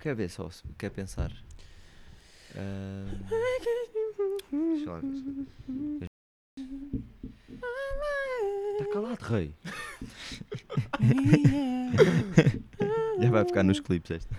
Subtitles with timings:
[0.00, 0.48] Quer ver só?
[0.50, 1.30] se- Quer pensar?
[4.50, 6.08] Deixa lá ver.
[8.78, 9.54] Está calado, rei.
[13.20, 14.34] Já vai ficar nos clipes esta.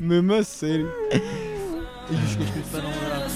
[0.00, 0.90] Mesmo a sério.
[1.12, 3.28] E os que esperaram lá.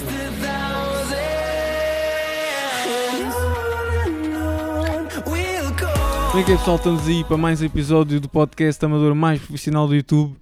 [6.34, 6.76] É que é pessoal?
[6.76, 10.34] Estamos aí para mais um episódio do podcast amador mais profissional do YouTube,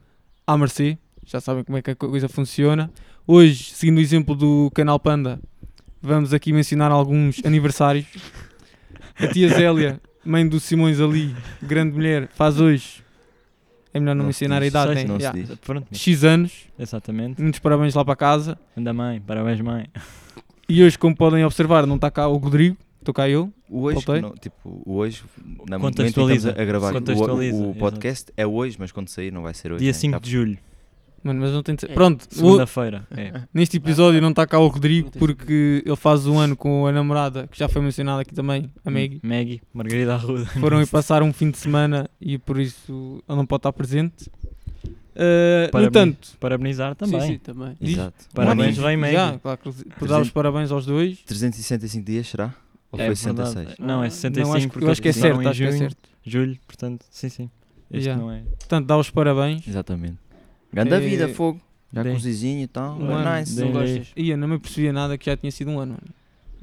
[0.47, 0.97] à Mercê.
[1.27, 2.91] Já sabem como é que a coisa funciona.
[3.27, 5.41] Hoje, seguindo o exemplo do canal Panda,
[6.01, 8.07] vamos aqui mencionar alguns aniversários.
[9.19, 13.03] A tia Zélia, mãe do Simões ali, grande mulher, faz hoje.
[13.93, 15.09] É melhor não, Não mencionar a idade, sei, né?
[15.09, 15.41] não se Yeah.
[15.41, 15.59] diz.
[15.59, 17.43] Pronto, X anos, exatamente.
[17.43, 18.57] muitos parabéns lá para casa.
[18.77, 19.87] Anda mãe, parabéns mãe.
[20.69, 22.77] E hoje, como podem observar, não está cá o Rodrigo,
[23.29, 23.53] eu.
[23.69, 25.23] O hoje, não, tipo, hoje,
[25.69, 26.51] na Contextualiza.
[26.51, 27.79] a gravar, o- Contextualiza, o, o exato.
[27.79, 29.81] podcast é hoje, mas quando sair não vai ser hoje.
[29.81, 29.99] Dia né?
[29.99, 30.59] 5 Já- de julho,
[31.23, 31.93] Mano, mas não tem de ser.
[31.93, 33.07] Pronto, o- segunda-feira.
[33.11, 33.43] É.
[33.53, 37.47] neste episódio não está cá o Rodrigo porque ele faz um ano com a namorada,
[37.47, 39.21] que já foi mencionada aqui também, a Maggie.
[39.23, 40.47] Maggie, Margarida Arruda.
[40.47, 44.31] Foram ir passar um fim de semana e por isso ele não pode estar presente.
[45.15, 47.21] Uh, entanto, Parabenizar também.
[47.21, 47.77] Sim, sim, também.
[47.81, 48.15] Exato.
[48.35, 49.01] Parabéns, Rei aninho.
[49.01, 49.15] Maggie.
[49.17, 49.59] já, claro,
[49.99, 51.19] que dar os parabéns aos dois.
[51.27, 52.55] 365 dias será?
[52.93, 53.49] Ou É foi verdade.
[53.51, 53.79] 66?
[53.79, 55.79] Não, é 65 não, acho, eu acho que é certo, em acho que é junho,
[55.79, 56.09] certo.
[56.25, 57.51] julho, portanto, sim, sim.
[57.91, 58.17] Este Já.
[58.17, 58.41] não é.
[58.59, 59.67] Portanto, dá os parabéns.
[59.67, 60.19] Exatamente.
[60.73, 61.61] Grande É- vida, fogo.
[61.93, 62.97] Já Dei- com o Zizinho e tal.
[62.99, 63.61] Um ano, nice.
[63.61, 64.09] Não gostas?
[64.17, 65.99] Ia, não me percebia nada que já tinha sido um ano.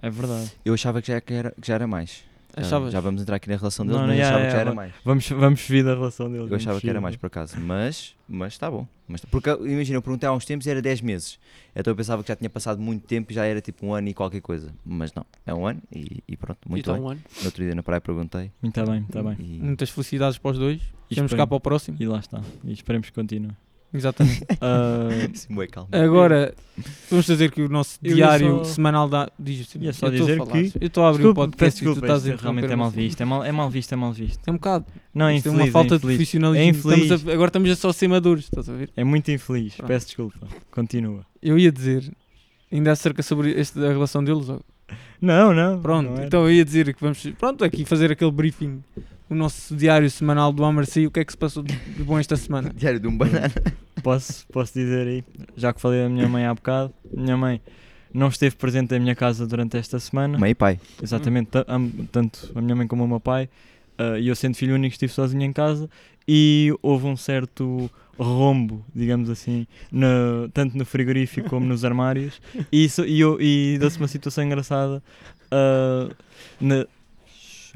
[0.01, 0.51] É verdade.
[0.63, 2.23] Eu achava que já, que era, que já era mais.
[2.57, 2.91] Já- Achavas?
[2.93, 4.73] Já vamos entrar aqui na relação deles, Não, mas eu achava já, que já era
[4.73, 4.93] mais.
[5.03, 6.49] Vamos, vamos vir da relação deles.
[6.51, 8.85] Eu achava que era mais por acaso, mas mas está bom.
[9.07, 11.39] Mas, porque imagina, eu perguntei há uns tempos e era 10 meses.
[11.73, 14.09] Então eu pensava que já tinha passado muito tempo e já era tipo um ano
[14.09, 14.73] e qualquer coisa.
[14.85, 17.03] Mas não, é um ano e, e pronto, muito então, bem.
[17.03, 17.21] um ano.
[17.39, 18.51] No outro dia na praia perguntei.
[18.61, 19.37] Muito bem, está bem.
[19.39, 20.81] E, Muitas felicidades para os dois.
[21.09, 21.95] E Vamos cá para o próximo.
[21.99, 22.41] E lá está.
[22.65, 23.51] E esperemos que continue.
[23.93, 24.45] Exatamente.
[25.71, 25.89] Calma.
[25.91, 26.53] Agora,
[27.09, 29.29] vamos fazer que o nosso Eu ia diário só- semanal da.
[29.39, 30.51] Diz Ia só eu estou a dizer falar.
[30.51, 32.41] que- Eu estou a abrir desculpa, o podcast peço e tu desculpa, estás a isto
[32.41, 33.21] realmente é mal visto.
[33.21, 34.47] É mal, é mal visto, é mal visto.
[34.47, 34.85] É um bocado.
[35.13, 36.17] Não, é Isto é infeliz, uma falta é de infeliz.
[36.17, 36.63] profissionalismo.
[36.63, 37.03] É infeliz.
[37.03, 38.89] Estamos a- agora estamos a só ser maduros, estás a ver?
[38.95, 39.87] É muito infeliz, Pronto.
[39.87, 40.47] peço desculpa.
[40.69, 41.25] Continua.
[41.41, 42.11] Eu ia dizer,
[42.71, 44.49] ainda acerca sobre este, a relação deles.
[44.49, 44.59] ó.
[45.21, 45.81] Não, não.
[45.81, 46.25] Pronto, não era.
[46.27, 48.83] então eu ia dizer que vamos, pronto, aqui fazer aquele briefing.
[49.29, 51.73] O nosso diário semanal do Amarci, o que é que se passou de
[52.03, 52.71] bom esta semana?
[52.75, 53.51] Diário de um banana.
[54.01, 55.23] Posso, posso dizer aí,
[55.55, 57.61] já que falei da minha mãe há bocado, minha mãe
[58.13, 60.37] não esteve presente em minha casa durante esta semana.
[60.37, 60.79] Mãe e pai.
[61.03, 63.49] Exatamente, ta- am- tanto a minha mãe como o meu pai.
[63.97, 65.89] ah, E eu, sendo filho único, estive sozinho em casa
[66.25, 72.39] e houve um certo rombo, digamos assim, no- tanto no frigorífico como nos armários.
[72.71, 75.03] E, isso, e, eu- e deu-se uma situação engraçada,
[75.51, 76.09] ah,
[76.61, 76.87] na-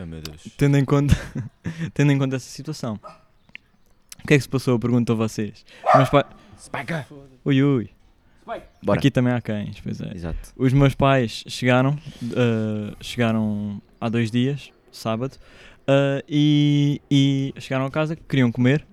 [0.02, 0.48] Oh, meu Deus.
[0.58, 1.16] tendo, em conta,
[1.94, 3.00] tendo em conta essa situação.
[4.24, 4.76] O que é que se passou?
[4.76, 5.66] Eu pergunto a vocês.
[5.88, 6.26] Os meus pais.
[6.60, 7.06] Spiker!
[7.46, 7.90] Ui, ui.
[8.84, 9.00] Bora.
[9.00, 10.14] Aqui também há cães, pois é.
[10.14, 10.54] Exato.
[10.58, 11.92] Os meus pais chegaram,
[12.24, 15.36] uh, chegaram há dois dias, sábado,
[15.82, 18.86] uh, e, e chegaram a casa, queriam comer,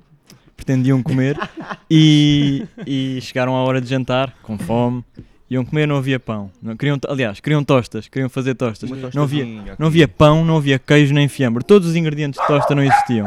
[0.56, 1.36] pretendiam comer,
[1.90, 5.04] e, e chegaram à hora de jantar, com fome,
[5.50, 6.50] iam comer, não havia pão.
[6.62, 8.88] Não, queriam, aliás, queriam tostas, queriam fazer tostas.
[9.14, 9.44] Não havia,
[9.78, 11.64] não havia pão, não havia queijo nem fiambre.
[11.64, 13.26] Todos os ingredientes de tosta não existiam.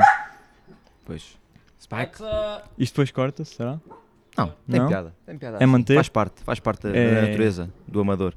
[1.06, 1.38] Pois.
[1.82, 2.24] Spike?
[2.78, 3.80] Isto depois corta-se, será?
[4.38, 4.88] Não, tem Não?
[4.88, 5.14] piada.
[5.26, 5.58] Tem piada.
[5.60, 5.96] É manter?
[5.96, 7.22] Faz parte, faz parte da, da É.
[7.28, 8.34] natureza do amador.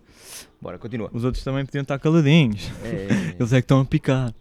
[0.61, 1.09] Bora, continua.
[1.13, 2.69] Os outros também podiam estar caladinhos.
[2.83, 3.35] É.
[3.39, 4.35] Eles é que estão a picar.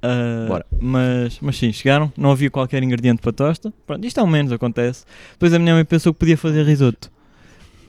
[0.00, 0.66] Ah, Bora.
[0.80, 3.72] Mas, mas sim, chegaram, não havia qualquer ingrediente para tosta.
[3.86, 5.04] Pronto, isto ao menos acontece.
[5.32, 7.10] Depois a minha mãe pensou que podia fazer risoto.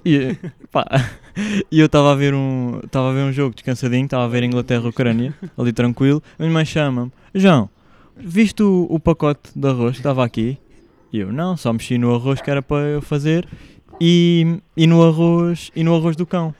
[0.06, 0.38] E,
[0.72, 0.86] pá,
[1.72, 4.44] e eu estava a ver um estava a ver um jogo descansadinho, estava a ver
[4.44, 6.22] Inglaterra-Ucrânia, ali tranquilo.
[6.38, 7.69] A minha mãe chama-me: João,
[8.18, 10.58] viste o, o pacote de arroz que estava aqui?
[11.12, 13.47] E eu: Não, só mexi no arroz que era para eu fazer.
[14.02, 16.53] E, e no arroz e no arroz do cão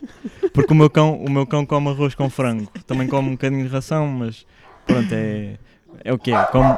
[0.54, 3.64] porque o meu cão o meu cão come arroz com frango também come um bocadinho
[3.68, 4.46] de ração mas
[4.86, 5.58] pronto é
[6.06, 6.78] é o que é come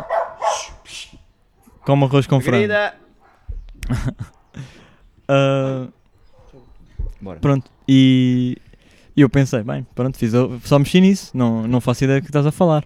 [1.81, 2.95] come arroz com frango Querida!
[7.25, 7.39] Bora.
[7.39, 8.55] pronto e,
[9.15, 10.31] e eu pensei bem pronto fiz
[10.63, 12.85] só mexi nisso não não faço ideia do que estás a falar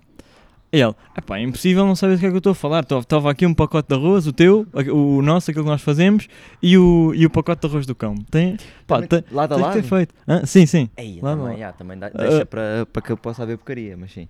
[0.72, 0.94] e ele,
[1.32, 2.86] é impossível não saber do que é que eu estou a falar.
[2.88, 6.28] Estava aqui um pacote de arroz, o teu, o, nosso, aquilo que nós fazemos,
[6.62, 8.14] e o, e o pacote de arroz do cão.
[8.30, 8.56] Tem,
[8.86, 9.74] pá, tem, lado tem que lado?
[9.74, 10.14] ter feito.
[10.46, 10.88] Sim, sim.
[10.96, 12.46] Ei, Lá também, já, também dá- deixa Ah.
[12.46, 14.28] para, para que eu possa haver porcaria, mas sim.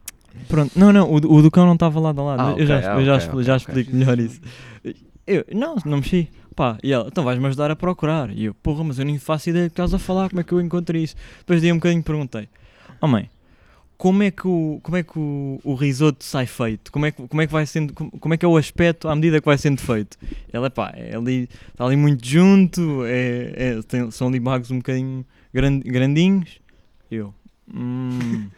[0.48, 2.42] Pronto, não, não, o, do- o do cão não estava lado a lado.
[2.42, 4.40] Ah, eu já, ok, ah, eu já, ok, expli- ok, já explico melhor isso.
[5.28, 6.30] Eu, não, não mexi.
[6.60, 8.30] Pá, e ela, então vais-me ajudar a procurar.
[8.32, 10.44] E eu, porra, mas eu nem faço ideia do que estás a falar, como é
[10.44, 11.16] que eu encontro isso?
[11.38, 12.50] Depois de um bocadinho perguntei:
[13.00, 13.30] Oh mãe,
[13.98, 16.92] como é que o, como é que o, o risoto sai feito?
[16.92, 19.08] Como é que, como é que vai sendo, como, como é que é o aspecto
[19.08, 20.18] à medida que vai sendo feito?
[20.52, 24.80] Ela pá, é ali, está ali muito junto, é, é- tem- são ali bagos um
[24.80, 26.60] bocadinho gran- grandinhos.
[27.10, 27.34] Eu,
[27.74, 28.50] hum,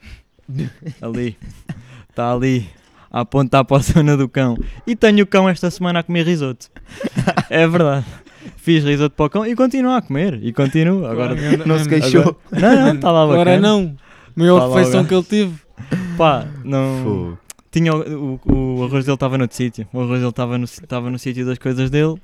[1.03, 1.37] ali,
[2.09, 2.67] está ali
[3.11, 4.57] a apontar para a zona do cão.
[4.87, 6.67] E tenho o cão esta semana a comer risoto.
[7.49, 8.05] É verdade.
[8.55, 10.39] Fiz risoto para o cão e continuo a comer.
[10.41, 11.05] E continuo.
[11.05, 11.35] Agora,
[11.65, 12.39] Não se queixou.
[12.51, 13.59] não, não, está lá Agora bacana.
[13.67, 13.95] não.
[14.35, 15.53] Maior Tá refeição que ele teve.
[16.17, 17.03] Pá, não.
[17.03, 17.37] Fogo.
[17.71, 19.87] Tinha o, o, o arroz dele estava noutro sítio.
[19.93, 22.15] O arroz dele estava no, estava no sítio das coisas dele.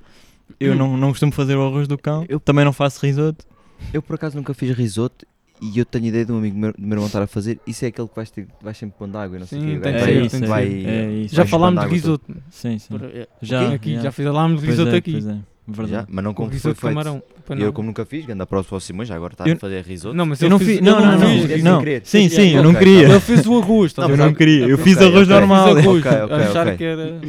[0.60, 2.26] Eu não, não costumo fazer o arroz do cão.
[2.30, 3.46] Eu- Também não faço risoto.
[3.94, 5.26] Eu por acaso nunca fiz risoto
[5.62, 7.60] e eu tenho ideia de um amigo meu, do meu irmão estar a fazer.
[7.66, 9.68] Isso é aquele que vais, ter, vais sempre pondo água e não sei o Sim,
[9.68, 10.86] que vai- ser, isso, vai-.
[10.86, 11.36] É isso.
[11.36, 12.36] Já falámos de risoto.
[12.50, 12.98] Sim, sim.
[12.98, 14.02] Por- é, Já, aqui, já.
[14.02, 15.12] já falámos de Pois risoto é, aqui.
[15.12, 15.38] Pois é, Já,
[15.68, 16.08] verdade.
[16.10, 16.94] mas não Com como foi risoto feito.
[16.94, 17.24] camarão.
[17.50, 17.58] Não.
[17.60, 20.14] eu como nunca fiz, anda para o próximo já agora está Eu- a fazer risoto.
[20.16, 20.82] Não, mas Eu ele não fiz.
[20.82, 21.28] Não, não, não.
[21.30, 21.64] risoto.
[21.64, 21.80] não.
[21.80, 22.02] querer.
[22.06, 23.08] Sim, sim, eu não queria.
[23.10, 23.96] Ele fez o arroz.
[23.96, 24.68] Não, Eu não queria.
[24.68, 25.76] Eu fiz arroz Fiz normal.
[25.76, 27.20] Fiz achar que era...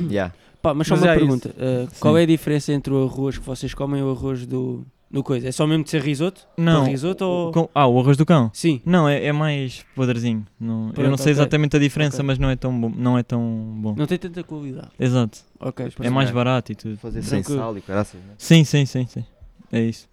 [0.60, 3.46] Pá, mas só uma é pergunta: uh, qual é a diferença entre o arroz que
[3.46, 5.48] vocês comem e o arroz do, do coisa?
[5.48, 6.46] É só mesmo de ser risoto?
[6.56, 6.84] Não.
[6.84, 7.52] Risoto ou.
[7.52, 8.50] Com- ah, o arroz do cão?
[8.52, 8.80] Sim.
[8.84, 10.44] Não, é, é mais podrezinho.
[10.60, 11.32] Não, eu Pronto, não sei ok.
[11.32, 12.26] exatamente a diferença, Ok.
[12.26, 12.92] mas não é tão bom.
[12.94, 13.40] Não é tão
[13.80, 13.94] bom.
[13.96, 14.88] Não tem tanta qualidade.
[14.98, 15.38] Exato.
[15.60, 16.32] Ok, É mais é.
[16.32, 16.96] barato e tudo.
[16.98, 17.58] Fazer sem Tranquilo.
[17.58, 18.20] sal e caraças.
[18.20, 18.34] Né?
[18.36, 19.24] Sim, sim, sim, sim.
[19.72, 20.08] É isso.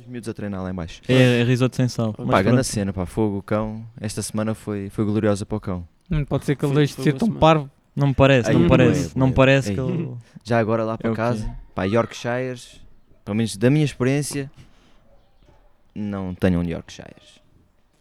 [0.00, 1.02] Os miúdos a treinar lá em baixo.
[1.08, 2.14] É, é risoto sem sal.
[2.16, 3.84] Mas Pá, grande cena, pá, fogo, o cão.
[4.00, 5.86] Esta semana foi, foi gloriosa para o cão.
[6.10, 7.40] Hum, Pode ser que ele deixe de ser tão semana.
[7.40, 7.70] parvo.
[7.94, 9.18] Não me parece, Aí, não me parece.
[9.18, 9.74] Não me parece aí.
[9.74, 10.10] que ele.
[10.44, 12.80] Já agora lá É para casa, pá, Yorkshires,
[13.30, 14.50] pelo menos da minha experiência,
[15.94, 17.38] não tenham Yorkshires.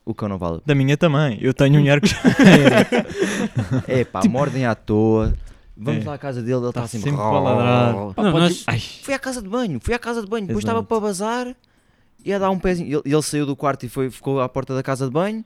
[0.03, 0.59] O cão não vale.
[0.65, 1.37] Da minha também.
[1.39, 2.19] Eu tenho um Yorkshire.
[3.87, 5.35] É pá, mordem à toa.
[5.77, 6.07] Vamos É.
[6.07, 6.97] lá à casa dele, ele está Tá assim.
[6.99, 7.93] sempre para ladrar.
[8.15, 10.63] Pá, Não, pode- nós- Fui à casa de banho, fui à casa de banho, depois
[10.65, 11.55] estava para bazar,
[12.25, 12.87] ia dar um pezinho.
[13.05, 15.45] Ele, ele saiu do quarto e foi, ficou à porta da casa de banho,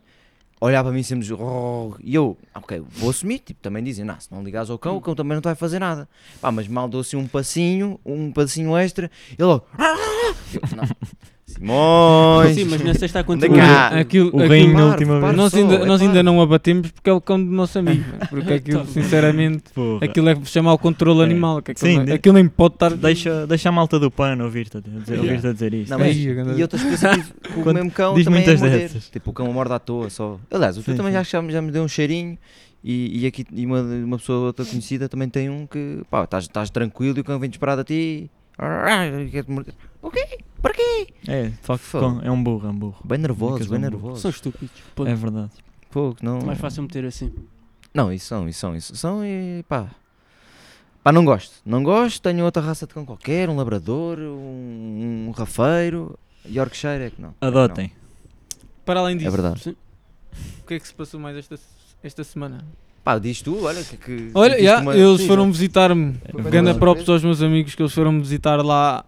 [0.65, 4.31] olhava para mim sempre "Oh", e eu, ok, vou assumir, tipo, também dizem, não, se
[4.31, 6.07] não ligares ao cão, o cão também não te vai fazer nada.
[6.41, 9.65] Pá, mas mal dou assim um passinho, um passinho extra, ele logo,
[10.75, 10.83] não,
[11.45, 13.57] Simões, Sim, mas na sexta continua.
[13.57, 13.87] cá.
[13.99, 15.35] Aquilo, o aquilo- reino na última vez.
[15.35, 18.03] nós ainda, é nós ainda não abatemos porque é o cão do nosso amigo.
[18.29, 20.03] Porque aquilo, Tá sinceramente, Porra.
[20.05, 21.23] aquilo é chamar o controle É.
[21.25, 21.61] animal.
[21.61, 22.89] Que aquilo, Sim, não- de- aquilo nem pode estar.
[22.95, 25.21] Deixa, deixa a malta do pano ouvir-te a dizer, Yeah.
[25.21, 25.91] ouvir-te a dizer isso.
[25.91, 28.79] Não, mas, grande- e outra experiência que o mesmo cão diz também muitas é morder.
[28.81, 29.09] dessas.
[29.09, 30.39] Tipo, o cão morde à toa só.
[30.49, 31.17] Aliás, o Sim, também sim.
[31.19, 32.35] já, já, já me deu um cheirinho
[32.83, 36.45] e, e aqui e uma, uma pessoa outra conhecida também tem um que pá, estás,
[36.45, 38.29] estás tranquilo e o cão vem disparado a ti.
[38.57, 39.73] e quer-te morder.
[40.03, 40.37] O quê?
[40.61, 41.07] Para quê?
[41.27, 42.21] É, de facto, Fogo.
[42.23, 42.99] é um burro, é um burro.
[43.03, 44.21] Bem nervoso, bem um- nervoso.
[44.21, 44.69] São estúpidos.
[44.93, 45.09] Ponto.
[45.09, 45.51] É verdade.
[45.89, 46.39] Pouco, não.
[46.41, 47.33] Mais fácil meter assim.
[47.93, 49.87] Não, isso são, isso são, isso são e pá.
[51.03, 51.55] Pá, não gosto.
[51.65, 52.21] Não gosto.
[52.21, 56.17] Tenho outra raça de cão qualquer, um labrador, um, um rafeiro.
[56.45, 57.29] Yorkshire é que não.
[57.29, 57.91] é que Adotem.
[58.85, 59.19] Para além não.
[59.23, 59.59] disso, É verdade.
[59.61, 59.75] Sim.
[60.61, 61.57] o que é que se passou mais esta,
[62.03, 62.65] esta semana?
[63.03, 63.97] Pá, diz tu, olha que.
[63.97, 66.15] que Olha, sentiste já, uma- eles Sim, foram visitar-me.
[66.25, 66.79] É Ganda verdade.
[66.79, 69.05] props aos meus amigos que eles foram visitar lá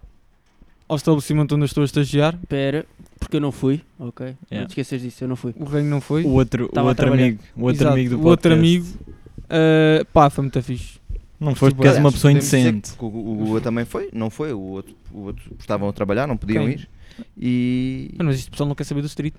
[0.87, 2.35] ao estabelecimento onde eu estou a estagiar.
[2.41, 2.85] Espera,
[3.19, 3.81] porque eu não fui.
[3.99, 4.25] Ok.
[4.25, 4.67] Não Yeah.
[4.67, 5.53] te esqueças disso, eu não fui.
[5.57, 6.23] O reino não foi.
[6.23, 8.59] O outro, o Tava outro amigo, o outro Exato, amigo do o outro podcast.
[8.59, 9.15] amigo.
[9.45, 10.99] Uh, pá, foi muito fixe.
[11.39, 12.93] Não foste Tipo, porque és uma pessoa indecente.
[12.93, 13.11] que O, o,
[13.43, 16.63] o outro também foi, não foi, o outro, o outro estavam a trabalhar, não podiam
[16.65, 16.73] Quem?
[16.75, 16.89] ir.
[17.37, 18.11] E.
[18.17, 19.33] Mano, mas isto pessoal não quer saber do street.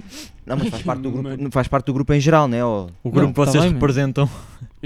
[0.47, 2.65] Não, mas faz parte do grupo, faz parte do grupo em geral, né?
[2.65, 2.87] ó?
[3.03, 3.75] O grupo Não, que tá vocês bem, mano.
[3.75, 4.31] representam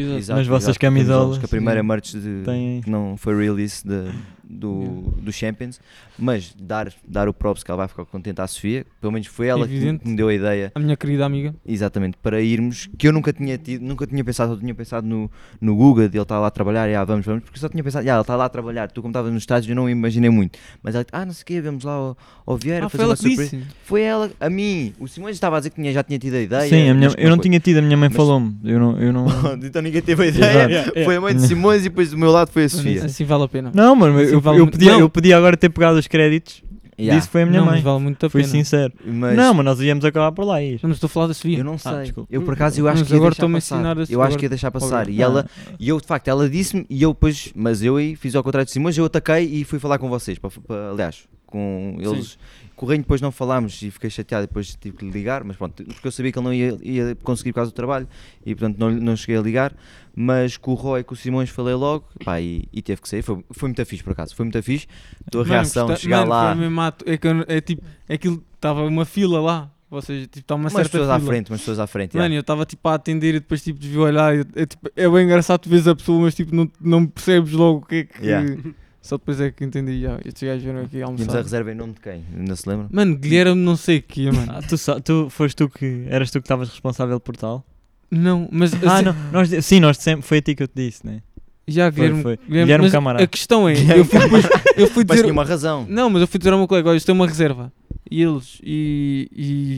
[0.03, 0.19] Exato.
[0.19, 1.87] Exato, Nas vossas exato, camisolas, Que a primeira sim.
[1.87, 2.81] merch de, têm.
[2.83, 4.11] que não foi release de-
[4.53, 5.81] do, do Champions,
[6.19, 9.47] mas dar, dar o props que ela vai ficar contente à Sofia, pelo menos foi
[9.47, 10.09] ela que Evidente.
[10.09, 11.55] me deu a ideia, A minha querida amiga.
[11.65, 15.31] exatamente, para irmos, que eu nunca tinha tido, nunca tinha pensado, eu tinha pensado no,
[15.61, 17.83] no Guga, de ele estar lá a trabalhar, e ah, vamos, vamos, porque só tinha
[17.85, 20.31] pensado, ah, ele está lá a trabalhar, tu como estavas nos estádios, eu não imaginei
[20.31, 23.05] muito, mas ela, ah, não sei o quê, vamos lá ao, ao Vieira Ah, fazer
[23.05, 23.57] uma que surpresa.
[23.57, 23.69] disse.
[23.85, 26.41] Foi ela, a mim, o Simões estava a dizer que tinha, já tinha tido a
[26.41, 26.69] ideia.
[26.69, 28.57] Sim, a minha, que eu não tinha tido, a minha mãe falou-me.
[28.65, 29.27] Eu não, eu não.
[29.63, 30.71] então ninguém teve a ideia.
[30.81, 31.05] Exato.
[31.05, 33.05] Foi a mãe de Simões e depois do meu lado foi a Sofia.
[33.05, 33.71] Assim vale a pena.
[33.75, 35.01] Não, mano, eu, Sim, eu, vale eu muito- podia, não.
[35.01, 36.63] eu podia agora ter pegado os créditos.
[36.99, 37.17] Yeah.
[37.17, 37.77] Disse que foi a minha não, mãe.
[37.77, 38.53] mas vale muito a Fui pena.
[38.53, 38.93] sincero.
[39.07, 40.81] Mas Não, mas nós íamos acabar por lá ir.
[40.83, 41.57] Não, mas estou a falar da Sofia.
[41.57, 41.93] eu não sei.
[42.03, 42.29] desculpa.
[42.31, 43.77] eu por acaso eu acho Mas que ia agora deixar estou-me a passar.
[43.77, 45.09] ensinar a- Eu acho que ia deixar passar.
[45.09, 45.47] E ela,
[45.79, 48.67] e eu de facto, ela disse-me e eu depois, mas eu aí fiz ao contrário
[48.67, 50.39] de Simões, eu ataquei e fui falar com vocês.
[50.39, 51.21] Para, para- aliás,
[51.51, 52.39] com eles.
[52.75, 55.57] Com o Reino depois não falámos e fiquei chateado, depois tive que lhe ligar, mas
[55.57, 58.09] pronto, porque eu sabia que ele não ia, ia conseguir por causa do trabalho
[58.47, 59.75] e portanto não, não cheguei a ligar.
[60.15, 63.09] Mas com o Roy e com o Simões falei logo pá, e, e teve que
[63.09, 63.23] sair.
[63.23, 64.87] Foi, foi muito fixe por acaso, foi muito fixe.
[65.27, 68.43] A tua Mano, reação, gostei- chegar mano, lá, mesmo É, que é tipo, é aquilo,
[68.55, 69.71] estava uma fila lá.
[69.91, 71.17] Ou seja, tipo, está uma umas certa pessoas fila.
[71.17, 72.15] à frente, umas pessoas à frente.
[72.15, 72.37] Mano, yeah.
[72.37, 74.35] eu estava tipo a atender e depois tipo desvio olhar.
[74.55, 77.79] É, tipo, é bem engraçado tu vês a pessoa, mas tipo não, não percebes logo
[77.81, 78.25] o que é que.
[78.25, 78.57] Yeah.
[79.03, 80.03] Só depois é que entendi.
[80.03, 81.43] Já, estes gajos vieram aqui Tínhamos a almoçar.
[81.43, 82.23] reserva em nome de quem?
[82.37, 82.87] Ainda se lembra?
[82.91, 84.53] Mano, Guilherme não sei o que, mano.
[84.53, 86.05] Ah, tu, tu foste tu que.
[86.09, 87.65] Eras tu que estavas responsável por tal?
[88.11, 89.15] Não, mas Ah, assim, não.
[89.33, 91.23] Nós, sim, nós dissemos, foi a ti que eu te disse, né?
[91.69, 92.37] já Foi, Guilherme, foi.
[92.37, 93.23] Guilherme, Guilherme mas Camará.
[93.23, 94.45] a questão é, eu fui, depois,
[94.77, 95.87] eu fui Mas dizer, tinha uma razão.
[95.89, 97.73] não, mas eu fui dizer ao meu colega, olha, isto é uma reserva.
[98.11, 99.29] E eles, e,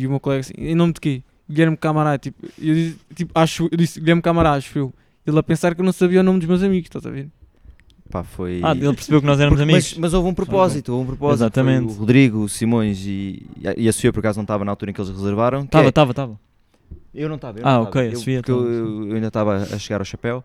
[0.00, 1.22] e o meu colega assim, em nome de quê?
[1.50, 4.94] Guilherme Camará, tipo, eu disse, tipo, acho, eu disse Guilherme Camará, acho eu.
[5.26, 7.28] Ele a pensar que eu não sabia o nome dos meus amigos, estás a ver?
[8.12, 8.60] Pá, foi.
[8.62, 9.90] Ah, ele percebeu que nós éramos Porque- amigos.
[9.92, 11.38] Mas, mas houve um propósito, houve um propósito.
[11.44, 11.86] Exatamente.
[11.86, 14.90] Foi o Rodrigo, o Simões e, e a Sofia por acaso não estava na altura
[14.90, 15.62] em que eles reservaram.
[15.64, 16.38] que Tava, é- tava, tava.
[17.14, 17.58] Eu não estava.
[17.62, 18.04] Ah, não ok, tava.
[18.04, 20.44] a Eu, Sofia porque eu, estava, eu- eu ainda estava a chegar ao chapéu.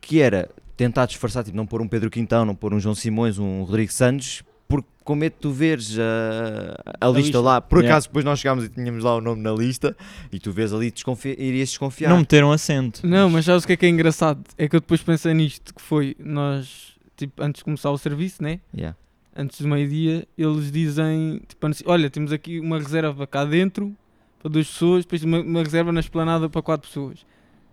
[0.00, 3.38] Que era tentar disfarçar, tipo, não pôr um Pedro Quintão, não pôr um João Simões,
[3.38, 7.40] um Rodrigo Santos, porque com medo de tu veres a, a, lista, lista.
[7.40, 7.60] lá.
[7.62, 7.94] Por Yeah.
[7.94, 9.96] acaso depois nós chegámos e tínhamos lá o nome na lista
[10.30, 12.10] e tu vês ali, desconfi irias desconfiar.
[12.10, 13.06] Não meteram acento.
[13.06, 14.40] Não, mas sabes o que é que é engraçado?
[14.58, 18.42] É que eu depois pensei nisto, que foi, nós, tipo, antes de começar o serviço,
[18.42, 18.60] né?
[18.74, 18.96] Yeah.
[19.34, 23.94] Antes do meio-dia, eles dizem, tipo, olha, temos aqui uma reserva cá dentro
[24.40, 27.26] para duas pessoas, depois uma, uma reserva na esplanada para quatro pessoas.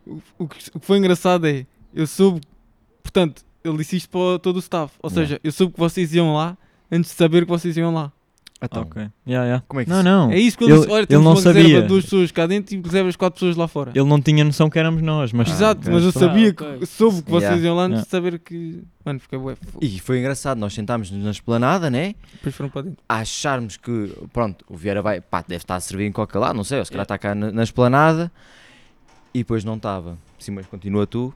[0.05, 2.41] O, o que, o que foi engraçado é, eu soube,
[3.01, 5.27] portanto, ele disse isto para todo o staff, ou Yeah.
[5.27, 6.57] seja, eu soube que vocês iam lá
[6.91, 8.11] antes de saber que vocês iam lá.
[8.65, 9.01] Então, Ok.
[9.27, 9.63] Yeah, yeah.
[9.67, 10.31] Como é que não, se- não.
[10.31, 11.81] É isso que ele, Ele- disse, olha, ele temos não uma reserva sabia.
[11.81, 13.91] de duas pessoas cá dentro e reservas quatro pessoas lá fora.
[13.93, 15.49] Ele não tinha noção que éramos nós, mas.
[15.49, 15.93] Exato, ok.
[15.93, 16.25] mas eu Pronto.
[16.27, 16.85] sabia Ah, que ok.
[16.85, 17.65] soube que vocês Yeah.
[17.67, 18.05] iam lá antes Yeah.
[18.05, 18.83] de saber que.
[19.05, 19.55] Mano, fiquei bué.
[19.81, 22.15] E foi engraçado, nós sentámos-nos na esplanada, né?
[22.35, 23.03] Depois foram para dentro.
[23.09, 26.55] a acharmos que, pronto, o Vieira vai, pá, deve estar a servir em qualquer lado,
[26.55, 28.31] não sei, ou se calhar está cá na, na esplanada
[29.33, 30.17] e depois não estava.
[30.39, 31.33] Sim, mas continua tu.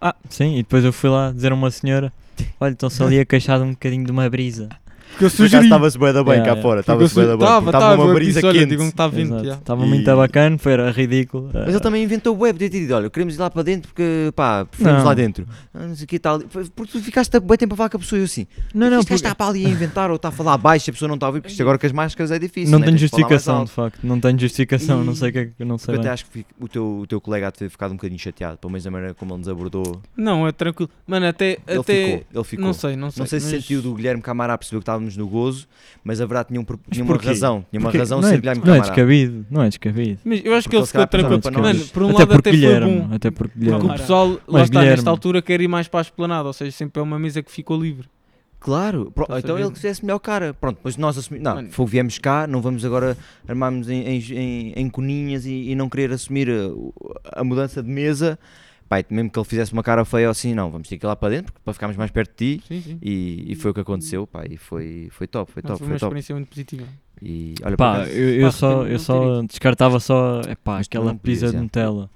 [0.00, 2.12] Ah, sim, e depois eu fui lá dizer a uma senhora:
[2.60, 4.68] Olha, estão-se ali a queixar um bocadinho de uma brisa.
[5.12, 5.64] Porque eu sugeri.
[5.64, 6.62] estava-se bué da bem Yeah, cá yeah.
[6.62, 8.66] fora, estava-se bué da bem, estava tava, uma brisa quente.
[8.66, 9.26] digam que está 20.
[9.28, 9.44] Exato.
[9.44, 9.54] já.
[9.54, 11.50] Estava E- muito bacana, foi era ridículo.
[11.52, 14.32] Mas ele também inventou web, podia ter dito, olha, queremos ir lá para dentro porque,
[14.34, 15.46] pá, preferimos lá dentro.
[15.74, 16.40] Ah, Não sei o que tal.
[16.40, 18.98] Porque tu ficaste bem tempo a falar com a pessoa e eu assim, Não, não,
[19.00, 21.26] porque está para ali a inventar ou está a falar baixo a pessoa não está
[21.26, 22.70] a ouvir, porque agora com as máscaras é difícil.
[22.72, 22.86] não né?
[22.86, 23.98] de mais justificação, de facto.
[24.02, 25.94] Não tenho justificação, E- não sei o que é que não sei.
[25.94, 26.12] Eu até bem.
[26.14, 28.70] acho que o teu, o teu colega há de ter ficado um bocadinho chateado, pelo
[28.72, 30.00] menos a maneira como ele nos abordou.
[30.16, 30.90] Não, é tranquilo.
[31.06, 31.58] Mano, até.
[31.66, 32.64] Ele até ficou, ele ficou.
[32.66, 33.20] Não sei, não sei.
[33.20, 35.66] Não sei se sentiu do Guilherme Camará percebeu que estávamos no gozo,
[36.04, 37.64] mas a verdade tinha, um, tinha uma razão.
[37.70, 40.18] Tinha uma Porque razão não ser é, Guilherme não é descabido, não é descabido.
[40.24, 41.40] Mas eu acho Porque que ele ficou tranquilo.
[41.40, 41.90] para nós.
[41.90, 43.14] por um até lado até foi Guilherme, bom.
[43.14, 46.00] até porque Porque o pessoal, lá Mas está, Guilherme- nesta altura, quer ir mais para
[46.00, 46.46] a esplanada.
[46.46, 48.06] Ou seja, sempre é uma mesa que ficou livre.
[48.60, 50.54] Claro, pro- então ele que fizesse melhor cara.
[50.54, 51.44] Pronto, depois nós assumimos.
[51.44, 51.68] Não, Mano.
[51.72, 53.16] foi, viemos cá, não vamos agora
[53.48, 56.94] armarmos em, em, em, em coninhas e, e não querer assumir a, o-
[57.32, 58.38] a mudança de mesa.
[58.92, 61.08] Pai, mesmo que ele fizesse uma cara feia ou assim, não, vamos ter que ir
[61.08, 62.64] lá para dentro para ficarmos mais perto de ti.
[62.68, 62.98] Sim, sim.
[63.00, 65.86] E, e foi o que aconteceu, pá, e foi, foi top, foi Não, top, foi
[65.86, 66.08] foi uma top.
[66.08, 66.84] experiência muito positiva.
[67.22, 71.52] E olha, Pá, eu, eu Pá, só, eu só descartava só epá, aquela pizza de
[71.52, 71.60] já.
[71.62, 72.10] Nutella.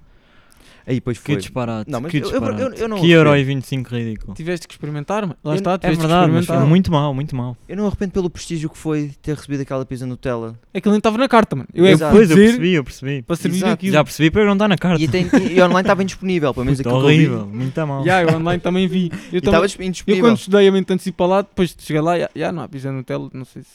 [0.87, 1.37] Aí depois Que foi.
[1.37, 1.91] disparate.
[1.91, 2.63] Não, mas que eu- eu- disparate.
[2.63, 3.55] eu- eu não que euro e arrependo.
[3.57, 4.35] 25 ridículo.
[4.35, 5.27] Tiveste que experimentar.
[5.27, 6.69] Lá Eu- está, É tiveste que verdade, mas experimentar.
[6.69, 7.57] muito mal, muito mal.
[7.69, 10.59] Eu não arrependo pelo prestígio que foi ter recebido aquela pizza Nutella.
[10.73, 11.69] É que ele nem estava na carta, mano.
[11.75, 12.13] Eu é que Exato.
[12.17, 13.23] fui Pois, eu percebi, eu percebi.
[13.23, 13.73] para servir Exato.
[13.73, 13.93] aquilo.
[13.93, 15.03] Já percebi para eu não estar na carta.
[15.03, 17.15] E, tem, e online estava indisponível, pelo menos aquilo que eu vi.
[17.15, 18.05] horrível, muito mal.
[18.05, 19.11] Já, eu online também vi.
[19.13, 20.25] Eu, E estava eu indisponível.
[20.25, 23.29] quando estudei a mente antecipa lá, depois cheguei lá, já, já não há pizza Nutella,
[23.33, 23.69] não sei se...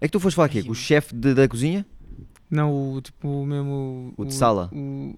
[0.00, 1.86] É que tu foste falar aqui, com o chefe de- da cozinha?
[2.50, 4.12] Não, o tipo, o mesmo...
[4.16, 4.68] O de sala?
[4.72, 5.14] o-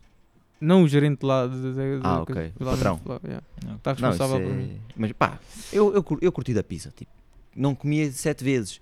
[0.64, 1.46] não o gerente lá.
[1.46, 2.52] De, de, de- Ah, ok.
[2.60, 3.00] lá Patrão.
[3.04, 3.20] lá.
[3.64, 3.76] Não.
[3.76, 4.40] Está Não, responsável é...
[4.48, 4.80] por mim.
[4.96, 5.38] Mas pá,
[5.72, 7.10] eu, eu, eu curti da pizza, tipo,
[7.56, 8.80] não comia sete vezes.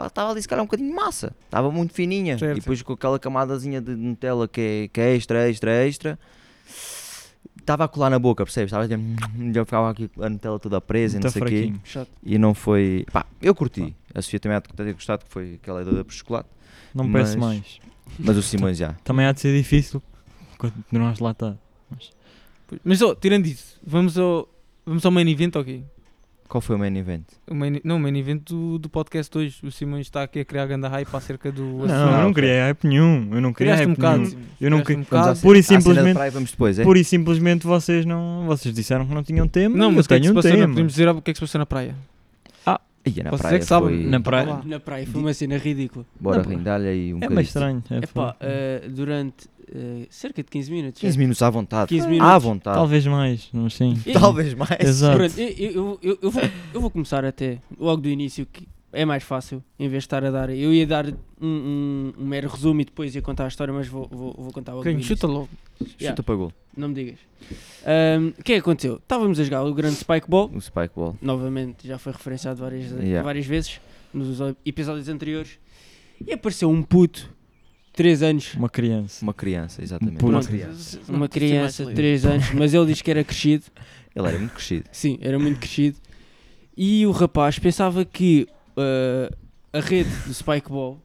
[0.00, 2.38] Estava ali se calhar um bocadinho de massa, estava muito fininha.
[2.38, 6.18] Certo, e depois com aquela camadazinha de Nutella que é, que é extra, extra, extra.
[7.58, 8.68] Estava a colar na boca, percebes?
[8.72, 9.02] Estava tipo,
[9.52, 11.72] já ficava aqui a Nutella toda presa e não sei o quê.
[11.84, 12.08] Chato.
[12.22, 13.04] E não foi.
[13.12, 13.94] Pá, eu curti.
[14.14, 16.48] A Sofia também há de ter gostado, que foi aquela doida por chocolate.
[16.94, 17.80] Não me peço Mas- mais.
[18.18, 18.92] Mas o Simões já.
[19.04, 20.02] Também há de ser difícil
[20.58, 21.56] continuarmos lá estar.
[22.68, 24.48] Pois, Mas, ó, tirando isso, vamos ao,
[24.84, 25.82] vamos ao main event, ok?
[26.48, 27.24] Qual foi o main event?
[27.46, 29.58] O main, não, o main event do, do podcast hoje.
[29.62, 31.92] O Simões está aqui a criar grande hype acerca do Não, assunto.
[31.92, 32.32] eu não ok.
[32.34, 33.28] criei hype nenhum.
[33.34, 34.16] Eu não criei Criaste um hype bocado.
[34.18, 34.30] nenhum.
[34.30, 35.40] Simões, Eu não criaste um queria- bocado.
[35.40, 36.84] Pura e simplesmente- praia vamos depois, é?
[36.84, 38.44] Pura e simplesmente vocês não.
[38.46, 39.76] Vocês disseram que não tinham tema.
[39.76, 40.68] Não, mas que eu é que se tenho um passou na, tema.
[40.72, 41.94] podemos dizer o que é que se passou na praia?
[43.06, 43.88] Ia na Vocês praia é que sabem.
[44.02, 44.60] foi- Na praia.
[44.66, 46.04] Na praia foi uma cena ridícula.
[46.20, 47.34] Bora rindar-lhe aí um É bocadinho.
[47.36, 47.82] mais estranho.
[47.90, 51.00] É, Epá, foi- eh, durante eh, cerca de 15 minutos.
[51.00, 51.88] 15 minutos à vontade.
[51.88, 52.42] 15 À minutos.
[52.42, 52.76] vontade.
[52.76, 53.96] Talvez mais, mas sim.
[54.06, 54.78] E- Talvez mais.
[54.80, 55.16] Exato.
[55.18, 56.42] Pronto, eu, eu, eu, eu vou,
[56.74, 60.24] eu vou começar até logo do início, que é mais fácil, em vez de estar
[60.24, 60.48] a dar.
[60.50, 63.86] Eu ia dar um, um, um mero resumo e depois ia contar a história, mas
[63.86, 64.84] vou, vou, vou contar logo.
[64.84, 65.48] Quem chuta logo.
[66.00, 66.08] Yeah.
[66.10, 66.52] Chuta para gol.
[66.76, 67.18] Não me digas.
[67.84, 68.96] Ahm, O que é que aconteceu?
[68.96, 71.16] Estávamos a jogar o grande Spike Ball, O Spike Ball.
[71.20, 73.22] novamente já foi referenciado várias, Yeah.
[73.22, 73.80] várias vezes
[74.14, 75.58] nos episódios anteriores,
[76.26, 77.30] e apareceu um puto,
[77.98, 79.24] 3 anos, Uma criança.
[79.24, 80.18] Uma criança, exatamente.
[80.18, 80.34] Pronto.
[80.34, 81.00] Uma criança.
[81.08, 83.64] uma criança de 3 anos, mas ele diz que era crescido.
[84.14, 84.84] Ele era muito crescido.
[84.92, 85.98] Sim, era muito crescido.
[86.76, 89.36] E o rapaz pensava que uh,
[89.72, 91.02] a rede do Spike Ball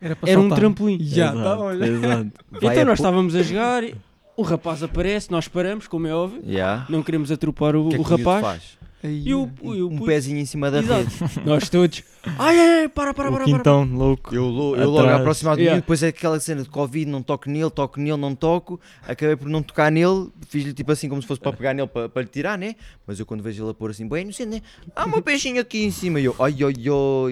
[0.00, 0.96] Era, Era um trampolim.
[1.00, 1.86] Já, Exato, tá, olha.
[2.54, 3.96] então nós estávamos a jogar, e
[4.36, 6.40] o rapaz aparece, nós paramos, como é óbvio.
[6.46, 6.86] Yeah.
[6.88, 8.78] Não queremos atropar o, que é o que o rapaz.
[9.02, 11.02] E o, e o Um pezinho em cima da Exato.
[11.02, 11.40] rede.
[11.44, 12.04] Nós todos.
[12.38, 13.52] Ai, ai, ai, para, para, o para, para.
[13.52, 14.34] quintão louco.
[14.34, 14.44] Eu,
[14.76, 15.80] eu logo aproximado de mim, Yeah.
[15.80, 18.80] depois é aquela cena de Covid, não toco nele, toco nele, não toco.
[19.06, 22.08] Acabei por não tocar nele, fiz-lhe tipo assim como se fosse para pegar nele para,
[22.08, 22.76] para lhe tirar, né?
[23.06, 24.62] Mas eu quando vejo ele a pôr assim, bem inocente, né?
[24.94, 26.20] Há uma peixinha aqui em cima.
[26.20, 26.74] E eu, ai, ai,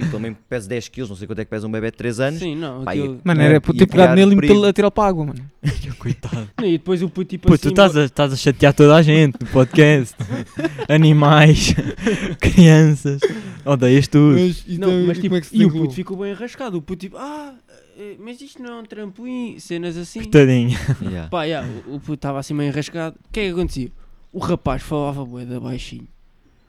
[0.02, 2.20] ai, também pesa 10 kg, não sei quanto é que pesa um bebê de 3
[2.20, 2.40] anos.
[2.40, 2.82] Sim, não.
[2.84, 5.04] Pá, aquilo- Mano, É, era por ia ter pegado nele e metê-lo a tirá-lo para
[5.04, 5.50] a água, mano.
[6.00, 6.48] Coitado.
[6.62, 7.62] E depois o puto tipo Pô, assim.
[7.64, 10.16] tu estás a, estás a chatear toda a gente no podcast.
[10.88, 11.74] Animais,
[12.40, 13.20] crianças,
[13.64, 14.38] odeias tudo.
[14.38, 16.78] Mas, Não, mas e tipo, como é que se e o puto ficou bem arrascado.
[16.78, 17.54] O puto tipo, ah,
[17.96, 20.20] eh, mas isto não é um trampolim, cenas assim.
[20.20, 20.78] Coitadinho.
[21.02, 21.28] Yeah.
[21.28, 23.16] Pá, yeah, o, o puto estava assim meio enrascado.
[23.28, 23.92] O que é que acontecia?
[24.32, 26.06] O rapaz falava bué da baixinho.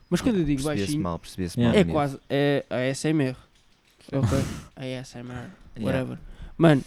[0.10, 1.74] Mas quando eu digo Percebia-se baixinho, mal, percebia-se Yeah.
[1.74, 1.82] mal.
[1.82, 1.94] é mesmo.
[1.94, 3.36] quase é a ASMR.
[4.12, 4.38] Ok?
[4.76, 5.86] A ASMR, Yeah.
[5.86, 6.18] whatever.
[6.58, 6.84] Mano,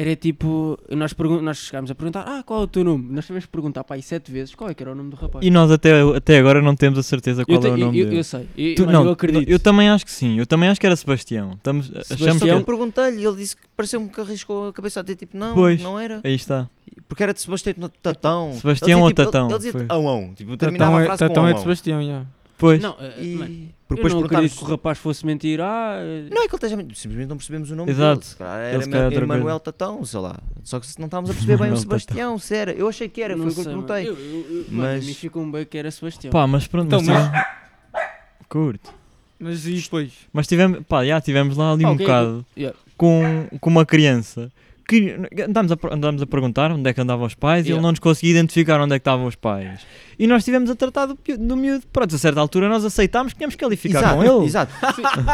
[0.00, 1.12] era tipo, nós,
[1.42, 3.12] nós chegámos a perguntar, ah, qual é o teu nome?
[3.12, 5.16] Nós tivemos que perguntar para aí sete vezes qual é que era o nome do
[5.16, 5.44] rapaz.
[5.44, 8.18] E nós até, até agora não temos a certeza qual é o nome eu, dele.
[8.20, 9.48] eu sei, eu, Tu- não, eu acredito.
[9.50, 10.38] eu também acho que sim.
[10.38, 11.54] Eu também acho que era Sebastião.
[11.54, 15.00] Estamos, achamos Sebastião, que eu perguntei-lhe e ele disse que pareceu-me que arriscou a cabeça
[15.00, 15.82] a dizer tipo, não, Pois.
[15.82, 16.20] não era.
[16.22, 16.70] Aí está.
[17.08, 18.52] Porque era de Sebastião Tatão.
[18.54, 19.46] Sebastião Ele dizia, ou tipo, Tatão?
[19.46, 20.34] Ele, ele dizia ão.
[20.36, 21.62] Tipo, terminava Tatão a é, frase Tatão com é ão, de ão.
[21.62, 22.26] Sebastião, já.
[22.58, 22.82] Pois.
[22.82, 25.60] Não, eh, E mano, porque eu depois não acredito que o rapaz fosse mentir.
[25.60, 26.76] Ah, eh, Não, é que ele esteja.
[26.94, 28.20] Simplesmente não percebemos o nome Exato.
[28.36, 28.84] dele.
[28.84, 30.36] Ele era outra Emanuel Tatão, sei lá.
[30.64, 32.72] Só que se não estávamos a perceber bem o Sebastião, se era.
[32.72, 34.08] Eu achei que era, não foi o que eu perguntei.
[34.08, 36.32] Eu, eu, eu, Mas- mim ficou bem que era Sebastião.
[36.32, 36.86] Pá, mas pronto.
[36.86, 37.46] Então, mas mas-
[38.48, 38.92] Curto.
[39.38, 40.12] Mas e depois?
[40.32, 42.78] Mas tivemos, pá, já tivemos lá ali Pá, um o que é que- bocado Yeah.
[42.96, 44.50] com, com uma criança
[44.88, 45.14] que
[45.46, 47.74] andámos a, andámos a perguntar onde é que andavam os pais e Yeah.
[47.78, 49.80] ele não nos conseguia identificar onde é que estavam os pais.
[50.18, 51.84] E nós estivemos a tratar do, do miúdo.
[51.92, 54.44] Pronto, a certa altura nós aceitámos que tínhamos que ali ficar exato, com ele.
[54.46, 54.72] Exato.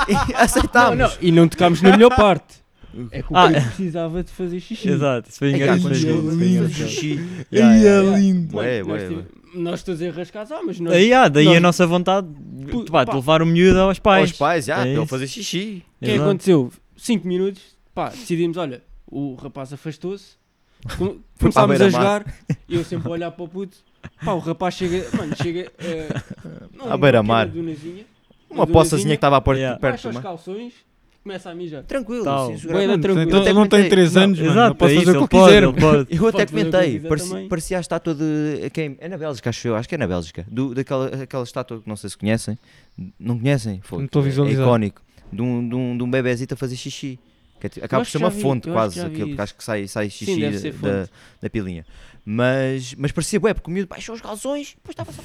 [0.08, 0.98] E Não, aceitámos.
[0.98, 2.62] não, e não tocámos na melhor parte.
[3.10, 3.60] É que o Ah, é.
[3.60, 4.88] precisava de fazer xixi.
[4.88, 5.94] Exato, isso foi É, engraçado.
[5.94, 6.68] foi lindo.
[6.68, 7.12] xixi.
[7.52, 8.18] Aí Yeah, yeah, é yeah.
[8.18, 8.56] lindo.
[8.56, 9.24] Ué, ué, ué.
[9.54, 12.26] nós todos enrascados, ah, mas nós, Aí, ah, daí nós- a nossa vontade
[12.70, 13.16] Pu- pá, de pá.
[13.16, 14.30] levar o miúdo aos pais.
[14.30, 15.82] Aos pais, já, É para ele fazer xixi.
[16.00, 16.72] O que é que aconteceu?
[16.96, 17.60] 5 minutos,
[17.94, 18.80] pá, decidimos, olha,
[19.16, 20.36] o rapaz afastou-se,
[21.38, 22.34] começámos a jogar,
[22.68, 23.76] e eu sempre a olhar para o puto,
[24.24, 26.08] pá, o rapaz chega, mano, chega eh,
[26.74, 27.50] não, À beira-mar.
[28.50, 29.78] uma poçazinha que estava Yeah.
[29.78, 30.22] perto baixa do os mar.
[30.22, 30.74] calções,
[31.22, 31.82] começa a mijar.
[31.84, 32.46] Tranquilo, Tal.
[32.56, 33.20] sim, tranquilo.
[33.22, 34.50] Então, ele não tem comentei- 3 não, anos, mano.
[34.50, 36.20] Exato, Não posso é fazer isso, o que pode, quiser.
[36.22, 38.70] Eu até comentei, parecia, parecia a estátua de.
[38.70, 38.96] Quem?
[39.00, 39.76] É na Bélgica, acho eu.
[39.76, 40.44] Acho que é na Bélgica.
[40.50, 42.58] Do, daquela aquela estátua que não sei se conhecem.
[43.18, 43.80] Não conhecem?
[43.82, 43.98] Foi.
[43.98, 44.64] Não estou a É visualizar.
[44.66, 45.02] icónico.
[45.32, 47.18] De um, de, um, de um bebezito a fazer xixi.
[47.70, 50.10] Que é acaba por ser uma vi, fonte quase, aquilo, porque acho que sai, sai
[50.10, 51.08] Sim, xixi ser da,
[51.40, 51.84] da pilinha.
[52.24, 55.22] Mas, mas parecia bué, porque o miúdo baixou os calções, depois estava só.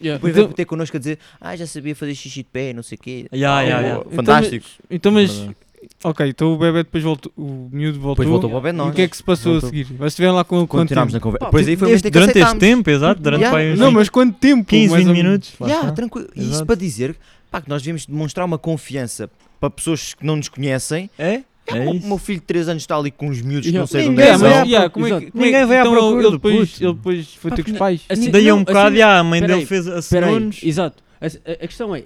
[0.00, 0.16] Yeah.
[0.18, 2.82] Depois Então- veio ter connosco a dizer, ah, já sabia fazer xixi de pé, não
[2.82, 3.26] sei o quê.
[3.32, 3.94] Ya, Ah, ya, oh, ya.
[4.00, 4.66] Então, Fantástico.
[4.90, 5.30] Então, mas.
[5.32, 5.56] Verdade.
[6.04, 7.32] Ok, então o bebê depois voltou.
[7.36, 8.24] O miúdo voltou.
[8.24, 9.68] Depois voltou para o pé de E o que é que se passou Voltou.
[9.68, 9.84] a seguir?
[9.84, 11.50] Vocês estiveram lá com Continuámos na conversa.
[11.50, 13.76] Pá, aí foi o Este- durante este tempo, exato, durante Yeah.
[13.76, 14.64] Não, mas quanto tempo?
[14.64, 15.30] 15, Mais 20 ou menos.
[15.30, 15.54] minutos.
[15.60, 16.28] Yeah, tranquilo.
[16.36, 17.16] E Isso para dizer
[17.50, 19.28] pá, que nós devemos demonstrar uma confiança
[19.60, 21.10] para pessoas que não nos conhecem.
[21.18, 21.42] É?
[21.66, 23.86] É, É o meu filho de 3 anos está ali com uns miúdos que não
[23.86, 25.92] sei de onde é que à Yeah, como é que- é Ninguém vai à então
[25.92, 26.84] procura ele do depois, puto.
[26.84, 28.00] ele depois foi ter com os pais.
[28.08, 30.60] Assim- Daí a não, um bocado, assim- já, a mãe dele fez assinou-nos.
[30.62, 31.02] exato.
[31.20, 32.02] A, a- a questão é,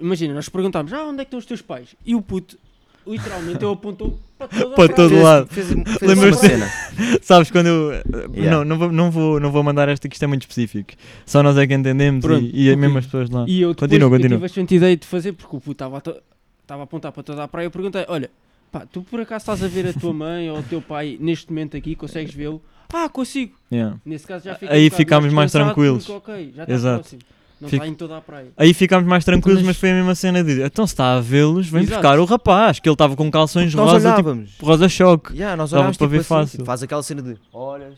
[0.00, 1.88] imagina, nós perguntámos, ah, onde é que estão os teus pais?
[2.06, 2.56] E o puto,
[3.06, 5.46] literalmente, ele apontou para todo, Para todo Fez- lado.
[5.48, 5.66] Fez,
[5.98, 6.70] fez uma cena.
[7.22, 7.92] Sabes, quando eu.
[7.92, 8.02] eh,
[8.34, 8.50] Yeah.
[8.50, 10.92] Não, não vou, não, vou, não vou mandar esta que isto é muito específico.
[11.26, 13.44] Só nós é que entendemos Pronto, e, e mesmo as pessoas lá.
[13.46, 14.48] E eu depois Continua, eu continua.
[14.48, 16.16] tive a ideia de fazer, porque o puto estava a, to-
[16.62, 17.66] estava a apontar para toda a praia.
[17.66, 18.30] Eu perguntei: Olha,
[18.78, 21.48] pá, tu por acaso estás a ver a tua mãe ou o teu pai neste
[21.50, 21.94] momento aqui?
[21.94, 22.60] Consegues vê-lo?
[22.92, 23.54] Ah, consigo.
[23.72, 23.96] Yeah.
[24.04, 26.06] Nesse caso já Aí fica um bocado ficámos mais tranquilos.
[26.06, 27.00] porque, ok, já está Exato.
[27.00, 27.22] próximo.
[27.60, 28.48] Não Fico- está em toda a praia.
[28.56, 31.14] Aí ficámos mais tranquilos, Então, mas mas- foi a mesma cena de então se está
[31.16, 32.00] a vê-los, vem Exato.
[32.02, 34.50] buscar o rapaz, que ele estava com calções Nós rosa, tipo olhávamos.
[34.60, 35.32] rosa choque.
[35.34, 36.50] Yeah, nós olhávamos para tipo ver assim, fácil.
[36.58, 37.94] tipo, faz aquela cena de olhas.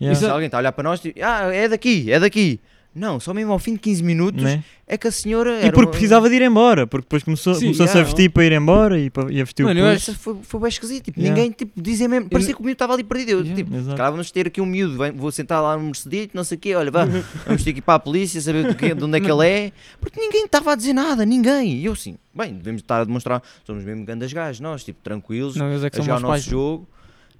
[0.00, 0.18] Yeah.
[0.18, 2.60] Se alguém está a olhar para nós, tipo, ah, é daqui, é daqui.
[2.92, 4.64] Não, só mesmo ao fim de 15 minutos Né?
[4.84, 5.60] é que a senhora.
[5.64, 8.00] E porque uma- precisava de ir embora, porque depois começou- Sim, começou-se yeah.
[8.00, 10.60] a vestir para ir embora e, para, e a vestir Mano, o Essa foi, foi
[10.60, 11.04] bem esquisito.
[11.04, 11.36] Tipo, Yeah.
[11.40, 12.28] Ninguém tipo, dizia mesmo.
[12.28, 13.30] Parecia que o miúdo estava ali perdido.
[13.30, 13.56] Eu, Yeah.
[13.62, 13.96] tipo, Exato.
[13.96, 16.60] Cara, vamos ter aqui um miúdo, vem- vou sentar lá no Mercedito, não sei o
[16.60, 17.04] quê, olha, vá,
[17.46, 20.20] vamos ter que ir para a polícia, saber de, onde é que ele é, porque
[20.20, 21.74] ninguém estava a dizer nada, ninguém.
[21.76, 25.54] E eu assim, bem, devemos estar a demonstrar, somos mesmo grandes gajos, nós, tipo, tranquilos,
[25.54, 26.42] Não, é que a jogar o meus pais.
[26.44, 26.88] nosso jogo.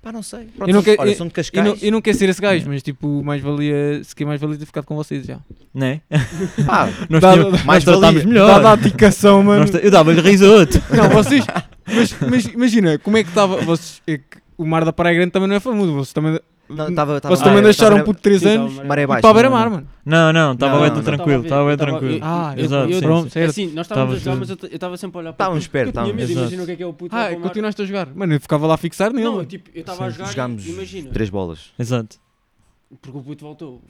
[0.02, 0.46] Pá, não sei.
[0.56, 1.66] Pronto, Eu não, que- olha, eu- são de eu, Cascais.
[1.66, 4.56] não, eu não quero ser esse gajo, mas tipo, mais valia, se que mais valia
[4.56, 5.38] ter ficado com vocês já.
[5.74, 6.00] Né?
[6.66, 8.26] Pá, Nós, Dá- tínhamos- mais nós tratámos valia.
[8.26, 8.46] melhor.
[8.46, 9.60] Dada a aticação, mano.
[9.70, 10.82] Nós eu dava-lhe risoto.
[10.96, 11.44] Não, vocês.
[11.86, 13.56] Mas, mas imagina, como é que estava.
[13.60, 14.24] Vocês, é que
[14.56, 15.92] o mar da Praia Grande também não é famoso.
[15.92, 18.74] Vocês também Não, tava, tava Vocês também deixaram tava um puto de 3 Sim, anos
[18.76, 19.22] tava maré e baixa.
[19.22, 19.70] para beira-mar, não.
[19.76, 19.86] mano.
[20.06, 22.14] Não, não, estava Não, bem não, tranquilo, estava bem eu tranquilo.
[22.16, 23.30] eu- Ah, eu- exato, eu- sim, pronto, sim.
[23.30, 23.50] certo.
[23.50, 25.64] Assim, nós estávamos a jogar, mas eu t- eu estava sempre a olhar para Estávamos
[25.64, 26.52] o puto, perto, porque eu tinha medo, estávamos.
[26.52, 27.14] imagina o que é que é o puto.
[27.14, 27.48] Ah, lá para o mar.
[27.48, 28.08] continuaste a jogar.
[28.14, 29.24] Mano, eu ficava lá a fixar nele.
[29.24, 29.46] Não, mano.
[29.46, 31.58] tipo, eu estava a jogar Jogámos imagina, três bolas.
[31.78, 32.16] Exato.
[33.00, 33.80] porque o puto voltou.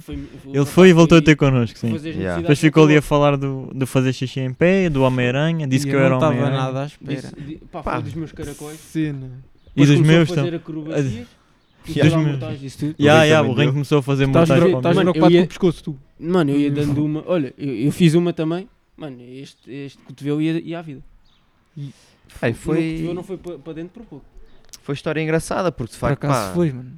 [0.00, 1.92] foi- foi- Ele foi e voltou a ter connosco, sim.
[1.92, 2.36] fazer as Yeah.
[2.42, 5.86] Depois necessidades, ficou ali a falar do, do fazer xixi em pé, do Homem-Aranha, disse
[5.86, 6.62] E que eu eu era não estava Homem-Aranha.
[6.62, 7.14] nada à espera.
[7.22, 7.92] Disse- di- Pá, Pá.
[7.94, 8.78] foi dos meus caracóis.
[8.80, 9.30] Cena.
[9.74, 11.26] E dos começou meus a tam- fazer acrobacias.
[11.88, 12.16] Yeah.
[12.18, 12.62] Meus.
[12.62, 12.94] Isso tudo.
[12.98, 15.30] Ya, também o Ren começou a fazer Estás montagens preocupado para o com eu o
[15.32, 15.98] ia- pescoço, tu.
[16.18, 17.22] Mano, eu ia dando uma.
[17.26, 18.68] Olha, eu, eu fiz uma também.
[18.96, 21.02] Mano, este, este cotovelo ia, ia à vida.
[22.40, 24.24] Ai, O foi, cotovelo não foi para dentro por pouco.
[24.82, 26.92] foi história engraçada, porque de Por facto, acaso pá, foi, mano.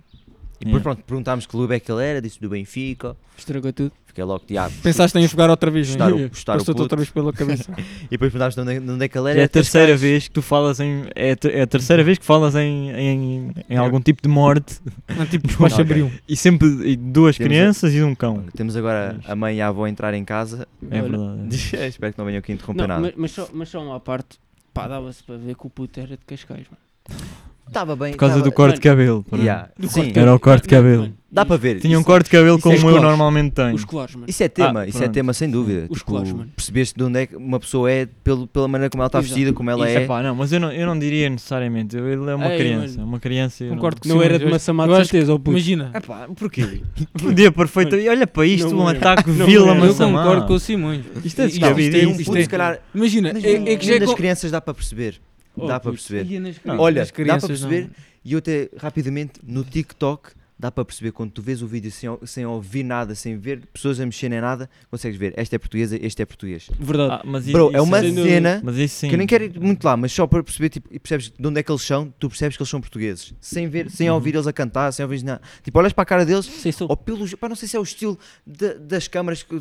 [0.61, 0.83] E depois Yeah.
[0.83, 3.93] pronto, perguntámos que clube é que ele era, disse do Benfica, Estragou tudo.
[4.17, 4.75] Fiquei logo, diabo.
[4.83, 6.25] Pensaste em jogar outra vez, Estar não o, é?
[6.33, 7.71] estar o Passou-te outra vez pela cabeça.
[8.07, 9.41] E depois perguntámos de onde, é- de onde é que ele era.
[9.41, 9.71] É a Cascais.
[9.73, 11.05] terceira vez que tu falas em.
[11.15, 14.79] É a, é a terceira vez que falas em, em, em algum tipo de morte
[15.17, 15.93] Não, tipo, os pais se Ok.
[15.93, 16.11] abriam.
[16.29, 18.45] e sempre e duas Temos a- crianças e um cão.
[18.57, 20.67] Temos agora a mãe e a avó entrar em casa.
[20.91, 21.57] É verdade.
[21.89, 23.01] Espero que não venham aqui interromper Não, nada.
[23.03, 24.39] mas, mas, só, mas só uma parte.
[24.73, 27.27] Pá, dava-se para ver que o puto era de Cascais, mano.
[27.67, 28.13] Estava bem.
[28.13, 29.25] Por causa tava- do corte de cabelo.
[29.35, 31.13] Yeah, Do sim, corte Era o corte de cabelo.
[31.31, 31.81] Dá para ver.
[31.81, 33.75] Tinha um corte de cabelo é como eu normalmente tenho.
[33.75, 34.27] Os colares, mano.
[34.29, 35.87] Isso é tema, Ah, isso é tema sem dúvida.
[35.91, 36.51] Os Tipo, colares, mano.
[36.57, 39.53] percebeste de onde é que uma pessoa é pelo, pela maneira como ela está vestida,
[39.53, 40.05] como ela Isso é.
[40.05, 41.95] Epá, não, mas eu não, eu não diria necessariamente.
[41.97, 42.89] Ele é uma Ei, criança.
[42.93, 43.01] mano.
[43.01, 43.65] É uma criança.
[43.67, 45.51] Concordo Não Sim, era de maçã de certeza, o puto.
[45.51, 45.91] Imagina.
[45.95, 46.81] Epá, porquê?
[47.21, 47.97] Podia perfeito.
[47.97, 49.85] E olha para isto, Não um ataque Não vila era.
[49.87, 51.05] Eu concordo com o Simões.
[51.23, 51.97] Isto é Não, descabido.
[51.97, 52.81] é é-.
[52.95, 55.21] Imagina, é, é que já é com- crianças dá para perceber.
[55.57, 56.41] Oh, dá para perceber.
[56.41, 56.79] Nas- Não.
[56.79, 57.83] Olha, nas dá para crianças, perceber.
[57.85, 57.91] não.
[58.25, 62.09] E eu até rapidamente no TikTok dá para perceber quando tu vês o vídeo sem,
[62.25, 65.35] sem ouvir nada, sem ver pessoas a mexer nem nada, consegues ver.
[65.37, 66.69] Esta é portuguesa, este é português.
[66.81, 67.13] Verdade.
[67.13, 69.09] Ah, mas Bro, isso é uma cena Mas isso sim.
[69.09, 71.47] que eu nem quero ir muito lá, mas só para perceber tipo, e percebes de
[71.47, 73.35] onde é que eles são, tu percebes que eles são portugueses.
[73.41, 74.15] Sem ver, sem Uhum.
[74.15, 75.43] ouvir eles a cantar, sem ouvir nada.
[75.63, 76.89] Tipo, olhas para a cara deles, Sei sou.
[76.89, 77.37] ou pelo.
[77.37, 79.55] Pá, não sei se é o estilo da- das câmaras que.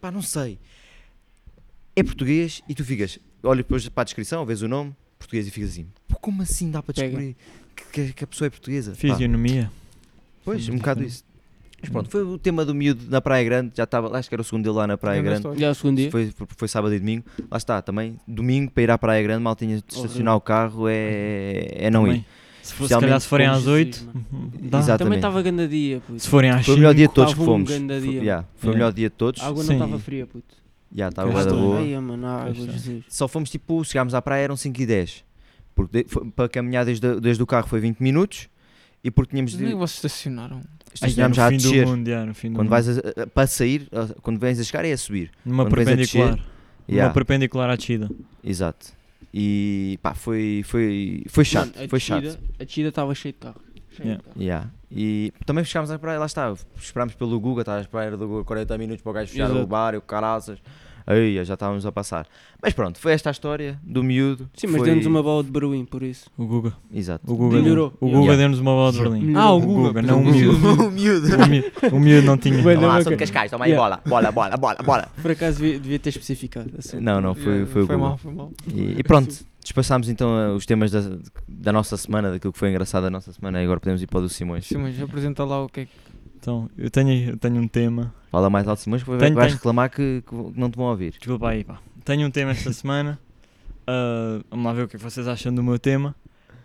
[0.00, 0.56] Pá, não sei.
[1.94, 5.50] É português e tu ficas, olha depois para a descrição, vês o nome, português e
[5.50, 7.36] ficas assim, "Pô, como assim dá para descobrir
[7.74, 8.90] que, que- que a pessoa é portuguesa?
[8.92, 9.70] Pá, Fisionomia.
[10.44, 11.24] pois, um bocado isso.
[11.80, 14.40] Mas pronto, foi o tema do miúdo na Praia Grande, já estava, acho que era
[14.40, 15.58] o segundo dele lá na Praia Grande Grande.
[15.60, 16.10] Já é o segundo dia.
[16.12, 17.24] Foi, foi, sábado e domingo.
[17.50, 18.20] Lá está, também.
[18.28, 22.04] Domingo para ir à Praia Grande, mal tinha de estacionar o carro, é, é não
[22.04, 22.18] Também.
[22.20, 22.24] ir.
[22.62, 24.96] Se, for, se calhar se forem às com 8, Jesus, dá.
[24.96, 26.20] Também estava grande dia, puto.
[26.20, 27.70] Se forem às Foi o melhor 5, dia de todos que Estava um fomos.
[27.72, 28.72] Foi, dia, yeah, foi o Yeah.
[28.78, 29.42] melhor dia de todos.
[29.42, 30.61] A água não estava fria, puto.
[30.94, 31.78] Já estava Cá bué da boa.
[31.78, 32.72] Ai, mano, a água, está.
[32.72, 33.04] Jesus.
[33.08, 35.24] Só fomos tipo, chegámos à praia, eram 5 e 10.
[35.74, 38.48] Porque de- foi- para caminhar desde, desde o carro foi 20 minutos
[39.02, 39.74] e porque tínhamos Nem de.
[39.74, 40.60] vocês estacionaram.
[40.92, 41.86] Estacionámos já a fim do descer.
[41.86, 42.70] mundo, já, no fim do Quando mundo.
[42.70, 45.30] vais a- a- para sair, a- quando vens a chegar é a subir.
[45.44, 46.30] Numa quando vens a perpendicular.
[46.36, 46.52] Numa
[46.90, 48.10] Yeah, perpendicular à descida.
[48.44, 48.88] Exato.
[49.32, 51.74] E pá, foi, foi, foi chato.
[51.74, 52.38] Mano, a foi descida-.
[52.60, 53.60] A descida estava cheia de carro.
[54.00, 54.22] Yeah.
[54.36, 54.70] Yeah.
[54.90, 56.52] E também chegámos à praia, lá está.
[56.76, 59.52] Esperámos pelo Guga, estava à espera do Guga 40 minutos para o gajo fechar o
[59.52, 59.66] Exato.
[59.66, 60.58] bar e o caraças.
[61.06, 62.26] Aí já estávamos a passar.
[62.62, 64.48] Mas pronto, foi esta a história do miúdo.
[64.54, 64.86] Sim, mas foi...
[64.86, 66.30] deu-nos uma bola de Berlim, por isso.
[66.38, 66.72] O Guga.
[66.92, 67.24] Exato.
[67.30, 67.92] O Guga, Melhorou.
[68.00, 68.36] o Guga Yeah.
[68.36, 69.34] deu-nos uma bola de Berlim.
[69.34, 70.66] Ah, o O Guga, Guga, não o miúdo.
[70.84, 71.26] o miúdo.
[71.36, 72.62] O miúdo, o miúdo não tinha.
[72.62, 73.02] Bueno, ok.
[73.02, 74.00] sou de Cascais, toma aí Yeah.
[74.04, 75.08] bola, bola, bola, bola, bola.
[75.20, 76.70] Por acaso devia, devia ter especificado.
[76.78, 77.00] assim.
[77.00, 78.08] Não, não, foi, Yeah, foi o foi Guga.
[78.08, 78.52] mal, foi mal.
[78.72, 81.02] E, e pronto, despassámos então uh, os temas da,
[81.48, 84.18] da nossa semana, daquilo que foi engraçado da nossa semana, e agora podemos ir para
[84.18, 84.66] o do Simões.
[84.66, 85.90] Simões, apresenta lá o que é que.
[86.42, 88.12] Então, eu tenho, eu tenho um tema.
[88.32, 89.58] Fala mais alto, Simões, porque Tenho, vais tenho.
[89.58, 91.12] reclamar que, que não te vão ouvir.
[91.12, 91.78] Desculpa aí, pá.
[92.04, 93.16] Tenho um tema esta semana.
[93.86, 96.16] Ah, vamos lá ver o que é que vocês acham do meu tema.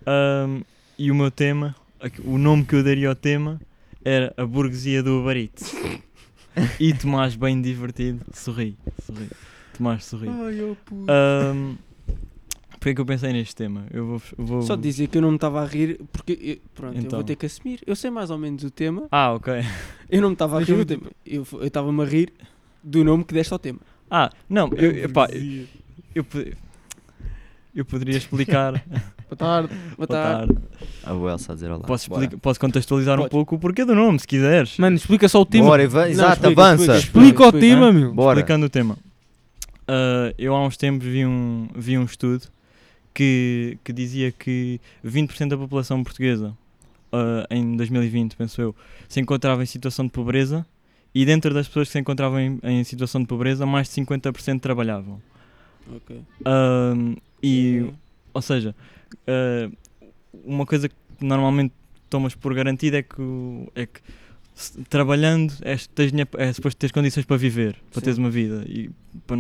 [0.03, 0.61] Ahm,
[0.97, 1.75] e o meu tema,
[2.25, 3.61] o nome que eu daria ao tema
[4.03, 5.75] era A Burguesia do Eats.
[6.79, 8.75] e Tomás, bem divertido, sorri.
[9.05, 9.29] sorri.
[9.77, 10.27] Tomás, sorri.
[10.27, 11.05] Ai, oh, puto.
[11.11, 11.75] Ahm,
[12.89, 13.85] É que eu pensei neste tema?
[13.91, 14.21] Eu vou.
[14.37, 17.01] eu vou- Só dizer que eu não me estava a rir, porque eu- pronto, eu
[17.01, 17.19] Então.
[17.19, 17.79] vou ter que assumir.
[17.85, 19.53] Eu sei mais ou menos o tema, Ah, ok.
[20.09, 21.03] eu não me estava a rir do tema.
[21.25, 22.31] Eu eu estava-me a rir
[22.83, 23.79] do nome que deste ao tema.
[24.09, 25.09] Ah, não, eu, eu,
[26.15, 26.57] eu, pod-
[27.75, 28.73] eu poderia explicar.
[29.29, 29.67] Boa tarde.
[29.75, 30.53] Boa Boa tarde.
[30.53, 30.67] tarde.
[31.03, 31.83] A o Elsa a dizer olá.
[31.85, 34.77] Posso, explica- posso contextualizar um pouco o porquê do nome, se quiseres.
[34.77, 35.65] Mano, explica só o tema.
[35.65, 36.83] Bora, exato, explica, avança.
[36.83, 38.13] explica, Explica o explica, tema, meu.
[38.13, 38.39] Bora.
[38.39, 38.97] Explicando o tema.
[39.85, 42.45] Ah, eu há uns tempos vi um, vi um estudo
[43.17, 46.55] que, que dizia que 20% da população portuguesa,
[47.11, 48.75] ah, em 2020, penso eu,
[49.09, 50.63] se encontrava em situação de pobreza
[51.15, 54.59] e dentro das pessoas que se encontravam em, em situação de pobreza, mais de 50%
[54.59, 55.19] trabalhavam.
[55.95, 56.21] Ok.
[56.45, 56.93] Ah,
[57.41, 57.89] e,
[58.31, 58.75] ou seja,
[59.27, 59.67] ah,
[60.45, 61.73] uma coisa que normalmente
[62.11, 63.99] tomas por garantida é que, é que
[64.53, 68.01] se- trabalhando és, tens é suposto teres condições para viver, para Sim.
[68.01, 68.91] teres uma vida e
[69.25, 69.37] para,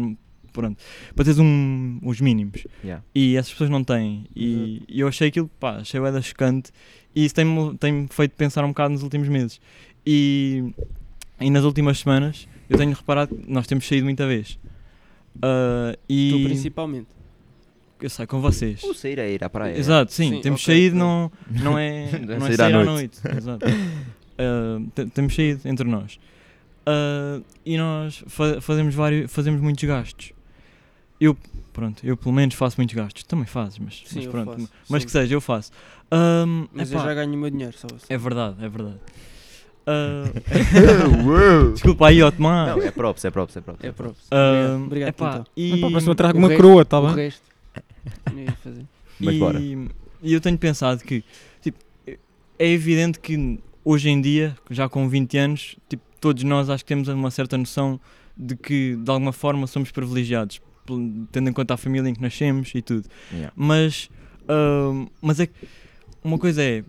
[0.51, 0.77] pronto,
[1.15, 2.65] para teres um, os mínimos.
[2.83, 3.03] Yeah.
[3.13, 4.25] E essas pessoas não têm.
[4.35, 6.71] E, e eu achei aquilo, pá, achei da chocante.
[7.15, 9.59] E isso tem-me tem feito pensar um bocado nos últimos meses.
[10.05, 10.63] E,
[11.39, 14.59] e nas últimas semanas eu tenho reparado que nós temos saído muita vez.
[15.39, 17.07] Tu e principalmente.
[18.01, 18.83] eu saio com vocês.
[18.83, 19.77] O sair é ir à praia.
[19.77, 22.83] Exato, sim, Sim, temos ok, saído, não, não é, Não é sair à sair à
[22.83, 23.19] noite.
[23.23, 23.37] noite.
[23.37, 23.65] Exato.
[24.95, 26.19] Te- temos saído entre nós.
[26.85, 30.31] Ah, e nós fa- fazemos, vários, fazemos muitos gastos.
[31.19, 31.35] Eu,
[31.73, 33.23] pronto, eu pelo menos faço muitos gastos.
[33.23, 34.51] Também fazes, mas, Sim, mas eu pronto.
[34.53, 35.05] faço, mas sim.
[35.07, 35.71] que seja, eu faço.
[36.11, 38.05] Ahm, Mas eu epá, já ganho o meu dinheiro, só assim.
[38.09, 38.99] É verdade, é verdade.
[41.25, 41.71] Uou.
[41.73, 42.67] desculpa aí, Otmar.
[42.75, 43.83] Não, é props, é props, é props.
[43.83, 44.21] É próprio.
[44.31, 45.45] Ah, Obrigado, obrigado epá, então.
[45.55, 47.15] e, Epá, parece uma trago o uma resto- coroa, tá O bem?
[47.15, 47.41] resto.
[48.33, 48.85] não ia fazer.
[49.19, 49.59] Mas e, bora.
[49.59, 51.23] e eu tenho pensado que
[51.61, 51.77] tipo,
[52.59, 56.87] é evidente que hoje em dia, já com 20 anos, tipo, todos nós acho que
[56.89, 57.99] temos uma certa noção
[58.35, 60.61] de que de alguma forma somos privilegiados,
[61.31, 63.07] tendo em conta a família em que nascemos e tudo.
[63.31, 63.51] Yeah.
[63.55, 64.09] Mas,
[64.47, 65.53] ahm, mas é que
[66.23, 66.83] uma coisa é,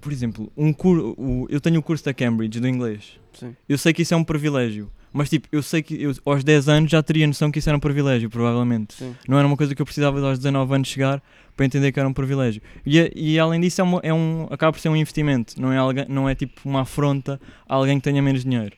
[0.00, 3.18] por exemplo, um cur, o- eu tenho o curso da Cambridge do inglês.
[3.34, 3.54] Sim.
[3.68, 4.90] Eu sei que isso é um privilégio.
[5.14, 7.76] Mas tipo, eu sei que eu, aos 10 anos já teria noção que isso era
[7.76, 8.94] um privilégio, provavelmente.
[8.94, 9.14] Sim.
[9.28, 11.22] Não era uma coisa que eu precisava de aos 19 anos chegar
[11.54, 12.62] para entender que era um privilégio.
[12.86, 15.76] E, e além disso, é, uma- é um, acaba por ser um investimento, não é,
[15.76, 18.74] alguém, não é tipo uma afronta a alguém que tenha menos dinheiro.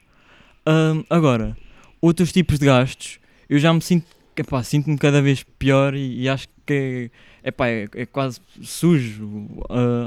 [0.67, 1.57] Ahm, agora,
[2.01, 4.07] outros tipos de gastos, eu já me sinto,
[4.42, 7.11] epá, sinto-me cada vez pior e, e acho que
[7.42, 9.49] é, epá, é, é quase sujo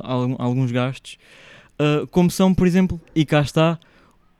[0.03, 1.17] algum- alguns gastos.
[1.79, 3.79] Ah, como são, por exemplo, e cá está,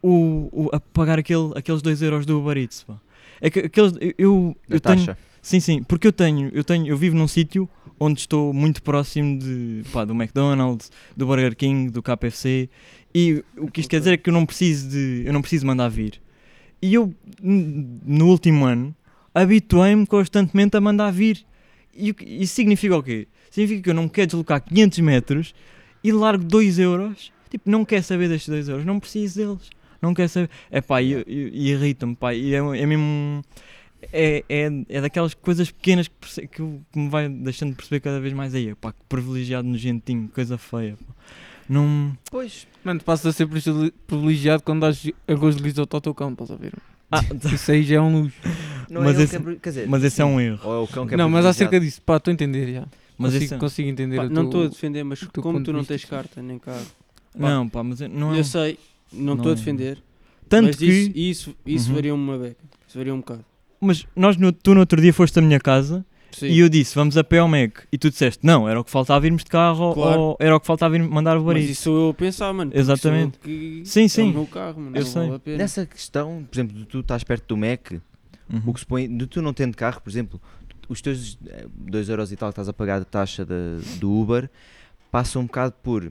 [0.02, 2.84] o, o- a pagar aquele, aqueles 2 euros do Uber Eats.
[2.84, 3.00] pá.
[3.40, 5.06] É que aqueles, eu, eu, tenho.
[5.42, 7.70] Sim, sim, porque eu tenho, eu tenho, eu vivo num sítio
[8.00, 12.70] onde estou muito próximo de, pá, do McDonald's, do Burger King, do KFC
[13.14, 15.66] e o que isto quer dizer é que eu não preciso de, eu não preciso
[15.66, 16.20] mandar vir.
[16.82, 18.94] E eu no último ano
[19.42, 21.46] habituei-me constantemente a mandar vir.
[21.94, 23.28] E isso significa o quê?
[23.50, 25.56] Significa que eu não quero deslocar 500 metros
[26.04, 27.32] e largo 2 euros.
[27.50, 29.70] Tipo, não quer saber destes 2 euros, não preciso deles.
[30.02, 30.50] Não quer saber.
[30.70, 32.34] É pá, irrita-me, pá.
[32.34, 33.44] E é, é mesmo.
[34.14, 38.34] É, é, é daquelas coisas pequenas que, que, me vai deixando de perceber cada vez
[38.34, 38.76] mais aí.
[38.76, 40.98] Pá, que privilegiado nojentinho, coisa feia.
[40.98, 41.14] Pá.
[41.68, 42.16] Não.
[42.30, 42.68] Pois.
[42.84, 46.52] Mano, passas a ser privile- privilegiado quando dás arroz de risoto ao teu cão, estás
[46.52, 46.74] a ver?
[47.12, 47.22] Ah,
[47.54, 48.36] Isso aí já é um luxo.
[48.90, 50.60] Não Mas é esse- que é pri- quer dizer, mas esse é um erro.
[50.64, 52.86] Ou é o cão que é Não, mas acerca disso, pá, estou a entender já.
[53.18, 55.84] Mas consigo, esse é- consigo entender Pá, não estou a defender, mas como tu não
[55.84, 56.86] tens carta nem carro.
[57.36, 58.40] Não, pá, mas é- não é.
[58.40, 58.78] eu sei,
[59.12, 59.98] não estou a é- defender,
[60.48, 60.86] Tanto mas que.
[60.86, 61.96] isso, isso, isso Uhum.
[61.96, 62.58] varia-me uma beca.
[62.88, 63.44] Isso varia um bocado.
[63.82, 66.48] Mas nós, no, tu no outro dia foste à minha casa Sim.
[66.48, 67.80] e eu disse, vamos a pé ao Mac.
[67.92, 70.20] E tu disseste, não, era o que faltava irmos de carro Claro.
[70.22, 71.72] ou era o que faltava ir mandar o mas barito.
[71.72, 72.72] isso eu a pensar, mano.
[72.74, 73.40] Exatamente.
[73.86, 74.30] Sim, É sim.
[74.30, 74.96] o meu carro, mano.
[74.98, 75.22] Eu não sei.
[75.24, 75.58] vale a pena.
[75.58, 77.92] Nessa questão, por exemplo, de tu estás perto do Mac,
[78.50, 78.62] Uhum.
[78.68, 80.40] o que se põe, de tu não tendo carro, por exemplo,
[80.88, 81.38] os teus
[81.76, 83.56] 2 euros e tal que estás a pagar de taxa da-
[84.00, 84.50] do Uber,
[85.12, 86.10] passa um bocado por.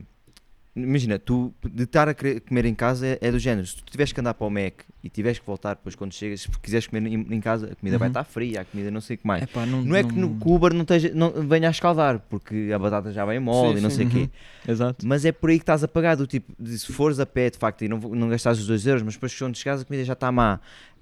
[0.77, 3.65] Imagina, tu de estar a comer em casa é, é do género.
[3.65, 6.41] Se tu tiveres que andar para o Mac e tiveres que voltar depois quando chegas,
[6.41, 8.11] se quiseres comer em, em casa, a comida vai Uhum.
[8.11, 9.41] estar fria, a comida não sei o que mais.
[9.43, 12.19] Epá, não, Não é que, no, que o Uber não, esteja, não venha a escaldar,
[12.29, 13.95] porque a batata já vem mole Sim, e não sim.
[13.95, 14.19] sei o quê.
[14.67, 14.71] Uhum.
[14.71, 15.07] Exato.
[15.07, 17.49] Mas é por aí que estás a pagar, do tipo, de se fores a pé
[17.49, 20.03] de facto e não, não gastares os 2 euros, mas depois quando chegares a comida
[20.05, 20.59] já está má.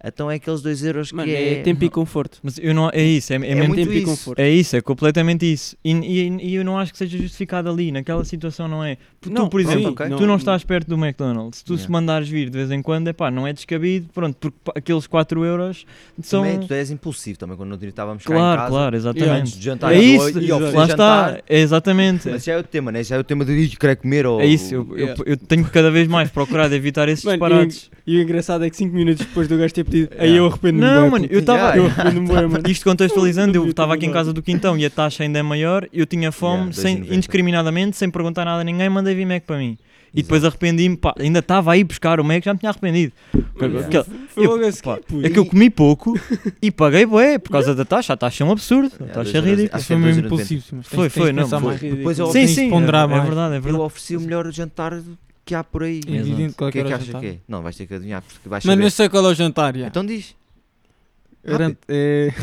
[0.07, 1.61] Então é aqueles 2 euros Mano, que é, é.
[1.63, 2.37] tempo e conforto.
[2.43, 4.05] Mas eu não, é isso, é, é, É mesmo muito tempo e isso.
[4.05, 4.39] conforto.
[4.39, 5.75] É isso, é completamente isso.
[5.83, 8.97] E, e- e eu não acho que seja justificado ali, naquela situação não é.
[9.19, 10.09] Porque tu, Não, por exemplo, sim, ok.
[10.17, 11.91] tu não estás perto do McDonald's, tu se Yeah.
[11.91, 15.43] mandares vir de vez em quando, é pá, não é descabido, pronto, porque aqueles 4
[15.43, 15.85] euros
[16.21, 16.43] são.
[16.43, 18.69] Também, tu és impulsivo também quando não estávamos cá em Claro, casa.
[18.71, 19.57] claro, Antes exatamente.
[19.57, 22.29] de jantar É e- isso, e oferecer lá jantar, está, é exatamente.
[22.29, 23.03] Mas já é o tema, né?
[23.03, 24.39] Já é o tema de "Ih, querer comer ou.
[24.41, 25.23] É isso, eu, eu- Yeah.
[25.25, 27.89] eu tenho cada vez mais procurado evitar esses Mano, disparates.
[28.07, 30.81] E o engraçado é que 5 minutos depois do gajo ter pedido, aí eu arrependo-me.
[30.81, 31.60] Não, mano, eu estava.
[31.60, 32.60] Yeah, Eu arrependo-me, mano.
[32.69, 35.88] Isto contextualizando, eu estava aqui em casa do Quintão e a taxa ainda é maior,
[35.93, 37.13] eu tinha fome, Yeah, sem, 2,90.
[37.13, 39.77] indiscriminadamente, sem perguntar nada a ninguém, mandei vir Mac para mim.
[40.17, 43.12] E depois arrependi-me, pá, ainda estava aí buscar o Mac, já me tinha arrependido.
[43.53, 43.67] Foi
[44.45, 46.17] eu- pá, é que eu comi pouco
[46.62, 49.41] e paguei bué por causa da taxa, a taxa é um absurdo, a taxa é
[49.41, 49.69] ridícula.
[49.73, 50.25] Acho que Foi é mesmo 2,90.
[50.25, 50.63] impulsivo.
[50.84, 51.75] Foi, foi, não, foi.
[51.77, 53.23] Depois eu, Sim, sim, é, ponderar é mais.
[53.25, 53.84] verdade, é eu verdade.
[53.84, 54.93] ofereci o melhor jantar
[55.45, 56.01] que há por aí.
[56.08, 56.55] Exato.
[56.58, 57.21] Qual é que é que jantar.
[57.21, 57.38] que é?
[57.47, 58.88] Não, vais ter que adivinhar porque vais Mano, saber.
[58.88, 59.88] eu sei qual é o jantar, já.
[59.88, 60.36] Então diz.
[61.43, 62.34] Garante- é...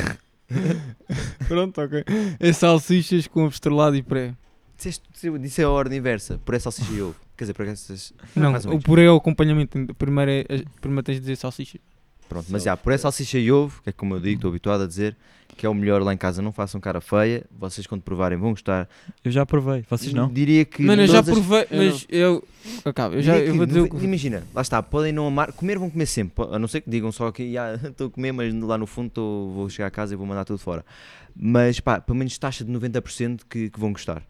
[1.49, 2.05] Pronto, ok.
[2.39, 4.35] É salsichas com estrelado e pré.
[4.77, 5.03] Disseste,
[5.41, 7.17] disse a ordem inversa, por essa salsicha e ovo.
[7.37, 8.13] Quer dizer, por essas.
[8.37, 8.85] Não, mais ou o menos.
[8.85, 9.79] puré é o acompanhamento.
[9.95, 10.45] Primeiro, é,
[10.81, 11.79] primeiro tens de dizer salsicha.
[12.33, 14.83] Pronto, mas já, por essa salsicha e ovo, que é como eu digo, estou habituado
[14.83, 15.17] a dizer,
[15.57, 18.51] que é o melhor lá em casa, não façam cara feia, vocês quando provarem vão
[18.51, 18.89] gostar.
[19.23, 20.33] Eu já provei, vocês não?
[20.33, 20.83] Diria que.
[20.83, 22.45] Mano, eu já provei, Eu mas eu.
[22.85, 23.89] Acaba, eu já eu vou dizer.
[24.03, 27.13] Imagina, lá está, podem não amar, comer vão comer sempre, a não ser que digam
[27.13, 30.15] só que "Ya, estou a comer, mas lá no fundo tô- vou chegar a casa
[30.15, 30.85] e vou mandar tudo fora.
[31.37, 34.23] Mas pá, pelo menos taxa de 90% que, que vão gostar.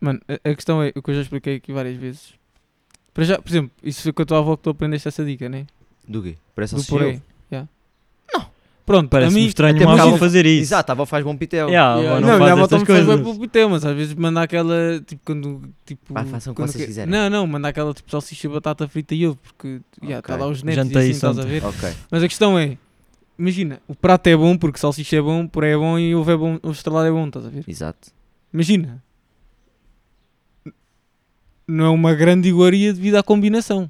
[0.00, 2.32] Mano, a, a questão é o que eu já expliquei aqui várias vezes.
[3.12, 5.48] Para já, por exemplo, isso foi com a tua avó que tu aprendeste essa dica,
[5.48, 5.66] né?
[6.08, 6.36] Do quê?
[6.54, 7.22] Parece Do salsicha e purê.
[8.80, 8.86] Yeah.
[8.86, 9.46] Pronto, Parece-me mim.
[9.46, 10.62] estranho uma avó fazer isso.
[10.62, 11.68] Exato, a avó faz bom pitel.
[11.68, 12.20] Yeah, avó Yeah.
[12.20, 15.22] não, Não, faz minha avó também faz pelo pitel, mas às vezes manda aquela, tipo,
[15.24, 16.12] quando, tipo...
[16.14, 17.10] Pá, façam o que vocês que- quiserem.
[17.12, 20.44] Não, não, manda aquela, tipo, salsicha, batata frita e ovo, porque, já, está Ok.
[20.44, 21.64] lá os netos e Jantei assim, isso estás a ver?
[21.64, 21.88] Ok.
[22.10, 22.76] Mas a questão é,
[23.38, 26.36] imagina, o prato é bom porque salsicha é bom, puré é bom e ovo é
[26.36, 27.64] bom, ovo estrelado é bom, estás a ver?
[27.68, 28.08] Exato.
[28.52, 29.02] Imagina.
[31.68, 33.88] Não é uma grande iguaria devido à combinação.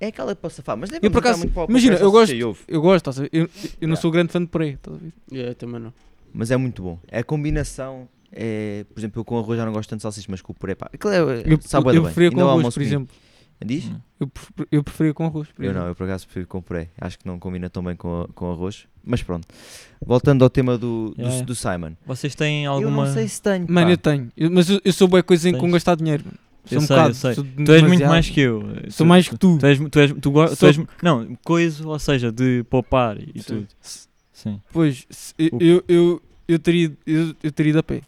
[0.00, 2.10] É aquela que posso falar, mas nem Eu, por acaso, muito para o- imagina, eu
[2.12, 2.32] gosto-.
[2.68, 3.30] Eu gosto, estás a ver?
[3.32, 3.48] Eu,
[3.80, 5.12] eu não sou grande fã de puré, estás a ver?
[5.32, 5.92] Yeah, eu também não.
[6.32, 6.98] Mas é muito bom.
[7.10, 10.40] A combinação é, por exemplo, eu com arroz já não gosto tanto de salsicha, mas
[10.40, 10.88] com o puré, pá.
[10.92, 12.02] Aquilo é, Eu, sabe eu, da eu bem.
[12.02, 13.14] preferia com arroz, almoço por exemplo.
[13.64, 13.86] Diz?
[13.86, 13.96] Hum.
[14.20, 15.82] Eu, pref- eu preferia com arroz, por Eu exemplo.
[15.82, 16.90] não, eu por acaso prefiro com puré.
[17.00, 18.86] Acho que não combina tão bem com, a- com arroz.
[19.04, 19.48] Mas pronto.
[20.00, 21.92] Voltando ao tema do, do, Yeah, do Simon.
[22.06, 23.06] Vocês têm Eu alguma.
[23.06, 23.66] não sei se tenho.
[23.68, 23.92] Mano, pá.
[23.92, 24.30] eu tenho.
[24.36, 26.22] Eu- mas eu, eu sou boa coisa em com gastar dinheiro.
[26.24, 26.38] mano.
[26.68, 27.34] Sou Eu um sei, bocado, eu sei.
[27.34, 28.62] sou Tu és muito mais que eu.
[28.90, 29.58] Sou mais que tu.
[29.58, 33.40] Tu és, tu és, tu, go- tu és- não, coisa, ou seja, de poupar e
[33.40, 33.42] Sim.
[33.46, 33.66] tudo.
[34.32, 34.60] Sim.
[34.72, 38.02] Pois, se- eu, eu, eu, eu teria, eu, eu teria ido a pé.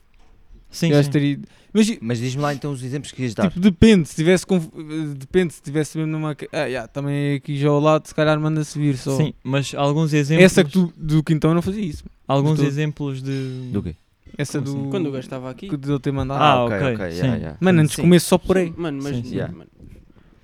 [0.71, 1.11] Sim, sim.
[1.11, 1.39] teria.
[1.73, 3.49] Mas, Mas diz-me lá então os exemplos que ias dar.
[3.49, 4.09] tipo, depende.
[4.09, 4.69] Se tivesse, conf-
[5.17, 6.37] depende, se tivesse mesmo numa.
[6.53, 9.17] Ah, yeah, também é aqui já ao lado, se calhar manda-se vir só.
[9.17, 10.45] Sim, mas alguns exemplos.
[10.45, 12.05] Essa que tu, do Quintão eu não fazia isso.
[12.27, 13.71] Alguns Estou- exemplos de.
[13.73, 13.95] Do quê?
[14.41, 14.81] Essa Como do.
[14.81, 14.91] assim?
[14.91, 15.69] Quando o gajo estava aqui.
[15.69, 16.43] Que de eu ter mandado.
[16.43, 17.11] Ah, ok, ok, ok.
[17.13, 17.17] sim.
[17.19, 17.59] yeah, yeah.
[17.61, 18.03] Mano, antes de Sim.
[18.03, 18.73] comer só por aí.
[18.77, 19.17] Mano, mas.
[19.17, 19.35] Sim, sim.
[19.35, 19.57] Yeah.
[19.57, 19.71] mano,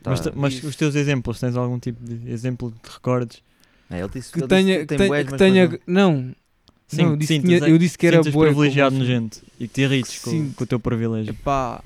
[0.03, 0.11] Tá.
[0.11, 3.43] Mas, mas os teus exemplos, tens algum tipo de exemplo de recordes?
[3.91, 4.63] É, ele disse Que ele tenha.
[4.75, 5.09] disse Que tem tenha.
[5.09, 6.33] bués, que tenha depois não.
[6.87, 8.47] Sim, não, eu disse, sim, tinha- eu disse que era boa.
[8.47, 11.31] privilegiado no gente e que te irrites com, com o teu privilégio.
[11.33, 11.83] Epá.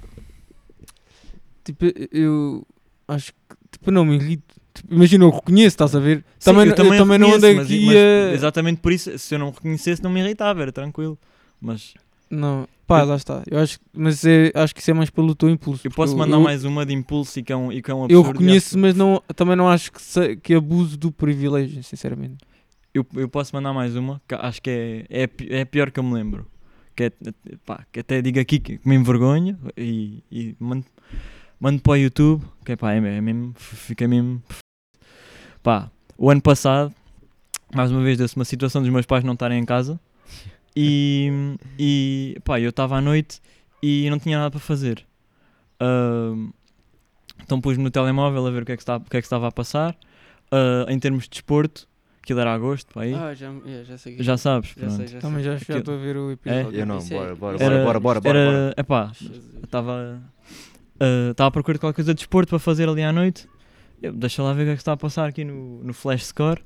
[1.64, 2.66] Tipo, eu
[3.08, 3.38] acho que.
[3.72, 4.54] Tipo, não me irrito.
[4.74, 6.18] Tipo, imagina, eu reconheço, estás a ver?
[6.18, 8.34] Sim, também, eu eu também, não ando mas- aqui mas a.
[8.34, 11.18] Exatamente por isso, se eu não reconhecesse, não me irritava, era tranquilo.
[11.60, 11.94] Mas
[12.30, 13.42] Não, pá, Eu- lá está.
[13.50, 15.86] Eu acho, mas é, acho que isso é mais pelo teu impulso.
[15.86, 17.94] eu posso mandar eu, mais uma de impulso e que é um, e que é
[17.94, 18.26] um absurdo.
[18.28, 22.38] Eu reconheço, mas não, também não acho que, se- que abuso do privilégio, sinceramente.
[22.94, 24.70] Eu, eu posso mandar mais uma, que acho que
[25.08, 26.46] é, é, é a pior que eu me lembro.
[26.96, 27.12] Que, é,
[27.64, 30.84] pá, que até digo aqui que me envergonho e, e mando,
[31.60, 34.42] mando para o YouTube, que é pá, é, é mesmo, fica mesmo.
[35.62, 36.92] Pá, o ano passado,
[37.74, 39.98] mais uma vez, deu-se uma situação dos meus pais não estarem em casa
[40.76, 43.40] e, e pá, eu estava à noite
[43.82, 45.04] e não tinha nada para fazer.
[45.80, 46.50] Ahm,
[47.42, 49.26] então pus-me no telemóvel a ver o que é que, estava, o que, é que
[49.26, 49.96] estava a passar.
[50.50, 51.88] Ah, em termos de desporto,
[52.22, 53.14] aquilo era agosto, pá, aí.
[53.14, 54.16] Ah, já, yeah, já sei.
[54.16, 54.96] que- Já sabes, Já pronto.
[54.96, 55.20] sei, já sei.
[55.20, 56.78] Também já, já Aquilo- estou a ver o episódio.
[56.80, 58.74] Eu não, é- bora, bora, bora, Era, bora, bora, bora, era, bora.
[58.76, 59.12] epá,
[59.62, 60.22] estava
[61.30, 63.48] estava à procura de qualquer coisa de desporto para fazer ali à noite.
[64.02, 66.24] Eu, deixa lá ver o que é que está a passar aqui no, no Flash
[66.26, 66.62] Score.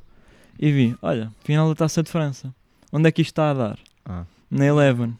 [0.58, 2.54] E vi, olha, final da Taça de França.
[2.92, 3.78] Onde é que isto está a dar?
[4.04, 4.24] Ah.
[4.50, 5.16] Na Eleven.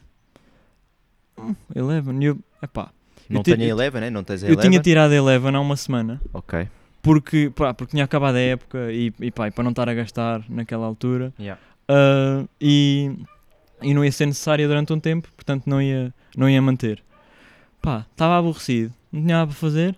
[1.39, 2.23] Hum, Eleven.
[2.25, 2.91] Eu, epá,
[3.29, 4.11] Não te- tenho a Eleven, né?
[4.11, 4.71] Não tens a eu Eleven?
[4.71, 6.21] tinha tirado a Eleven há uma semana.
[6.33, 6.69] Ok.
[7.03, 9.95] Porque, pá, porque tinha acabado a época e, e, pá, e para não estar a
[9.95, 11.33] gastar naquela altura.
[11.39, 11.61] Yeah.
[11.89, 13.13] Ah, e,
[13.83, 17.03] e não ia ser necessária durante um tempo, portanto não ia, não ia manter.
[17.83, 19.95] Pá, estava aborrecido, não tinha nada para fazer.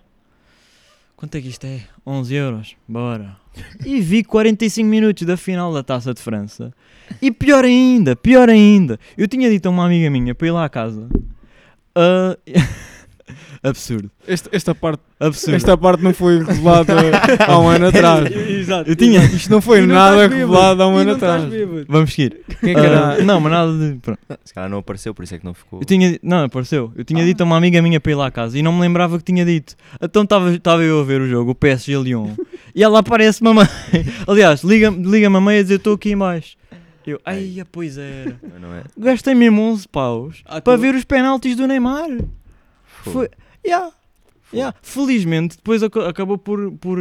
[1.16, 1.80] Quanto é que isto é?
[2.06, 3.36] 11 euros, bora.
[3.84, 6.74] E vi 45 minutos da final da Taça de França.
[7.22, 10.66] E pior ainda, pior ainda, eu tinha dito a uma amiga minha para ir lá
[10.66, 11.08] à casa.
[11.94, 12.36] Ah,
[13.62, 15.56] absurdo, Esta, esta, parte, absurdo.
[15.56, 16.94] esta parte não foi revelada
[17.46, 18.30] há um ano atrás.
[18.34, 18.90] Exato.
[18.90, 19.24] Eu tinha.
[19.24, 21.86] Isto não foi não nada revelado há um E ano não estás atrás.
[21.88, 22.40] Vamos seguir.
[22.60, 23.12] Quem é que era?
[23.14, 23.98] Ah, não, mas nada de.
[23.98, 24.18] pronto.
[24.44, 25.80] Se calhar não apareceu, por isso é que não ficou.
[25.80, 26.92] Eu tinha, não, apareceu.
[26.96, 27.26] Eu tinha Ah.
[27.26, 29.24] dito a uma amiga minha para ir lá à casa e não me lembrava que
[29.24, 29.74] tinha dito.
[30.00, 32.30] Então estava eu a ver o jogo, o PSG Lyon,
[32.74, 33.66] e ela aparece mamãe.
[34.26, 36.56] Aliás, liga-me liga a mãe a dizer: Estou aqui em baixo.
[37.06, 38.36] Eu, ai, pois era.
[38.60, 38.82] Não é?
[38.98, 42.08] Gastei mesmo 11 paus Ah, para tu- ver os penaltis do Neymar.
[43.10, 43.26] Foi.
[43.26, 43.36] Fogo.
[43.66, 43.86] Yeah.
[43.86, 43.96] Fogo.
[44.54, 44.76] Yeah.
[44.82, 46.70] Felizmente, depois acabou por.
[46.72, 46.98] por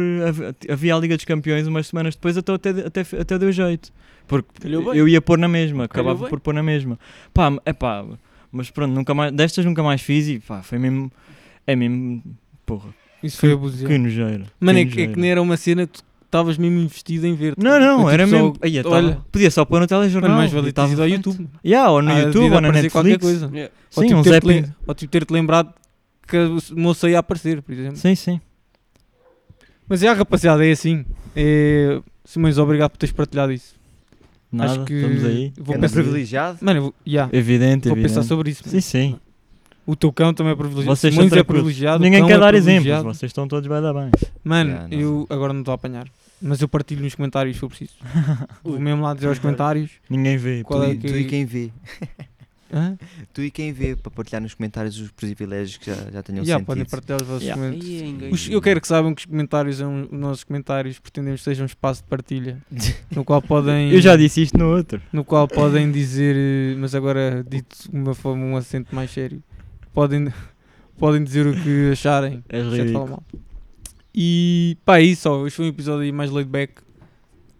[0.68, 3.92] havia a Liga dos Campeões umas semanas depois, até, até, até, até deu jeito.
[4.26, 6.98] Porque eu ia pôr na mesma, acabava por pôr na mesma.
[7.32, 8.04] Pá, é pá,
[8.50, 11.10] mas pronto, nunca mais, destas nunca mais fiz e pá, foi mesmo.
[11.64, 12.20] É mesmo.
[12.64, 12.88] Porra,
[13.22, 13.86] Isso foi abuso.
[13.86, 14.46] que nojeira.
[14.58, 17.24] Mano, é que que, é que nem era uma cena que tu estavas mesmo investido
[17.28, 17.54] em ver.
[17.56, 18.58] Não, não, Foi era tipo só- mesmo.
[18.60, 20.30] Aí, olha, tava- podia só pôr no telejornal.
[20.32, 21.08] mano, mais e ter ido ao.
[21.08, 21.48] YouTube.
[21.64, 22.92] Yeah, ou no Ah, YouTube, ou na Netflix.
[22.92, 23.48] qualquer coisa.
[23.52, 23.72] Yeah.
[23.94, 24.48] Ou Sim, tipo uns ter-te zapping.
[24.62, 25.72] lem- Ou tipo ter-te lembrado
[26.26, 27.96] que a moça ia aparecer, por exemplo.
[27.96, 28.40] Sim, sim.
[29.88, 31.04] Mas é, rapaziada, é assim.
[31.34, 33.74] É, Simões, obrigado por teres partilhado isso.
[34.50, 35.52] Nada, Acho que estamos aí.
[35.58, 36.58] Vou Anda pensar, privilegiado.
[36.62, 38.14] mano, vou, yeah, Evidente, vou evidente.
[38.14, 38.62] pensar sobre isso.
[38.68, 39.20] Sim, sim.
[39.86, 40.96] O teu cão também é privilegiado.
[40.96, 41.98] Vocês Simões são é privilegiado.
[42.02, 43.04] o Ninguém quer é dar exemplos, privilegiado.
[43.14, 44.10] vocês estão todos bem da bem.
[44.42, 46.08] Mano, Yeah, eu agora não estou a apanhar.
[46.42, 47.92] Mas eu partilho nos comentários se for preciso.
[48.64, 49.90] Vou mesmo lá dizer aos comentários.
[50.10, 50.62] Ninguém vê.
[50.64, 51.70] Qual tu, é e- que- tu e quem vê.
[52.72, 52.98] Hã?
[53.32, 56.54] Tu e quem vê para partilhar nos comentários os privilégios que já, já tenham Yeah,
[56.54, 56.66] sentido.
[56.66, 57.62] podem partilhar os vossos Yeah.
[57.62, 58.22] comentários.
[58.22, 58.28] É.
[58.34, 61.62] Os- eu quero que saibam que os comentários, são, os nossos comentários, pretendemos que sejam
[61.62, 62.58] um espaço de partilha.
[63.14, 63.92] No qual podem.
[63.92, 65.00] Eu já disse isto no outro.
[65.12, 69.42] no qual podem dizer, mas agora dito de uma forma, um acento mais sério,
[69.94, 70.30] podem,
[70.98, 72.42] podem dizer o que acharem.
[72.50, 73.08] Falar ridículo.
[73.08, 73.22] mal.
[74.14, 76.74] E pá, é isso, ó, hoje foi um episódio aí mais laid back.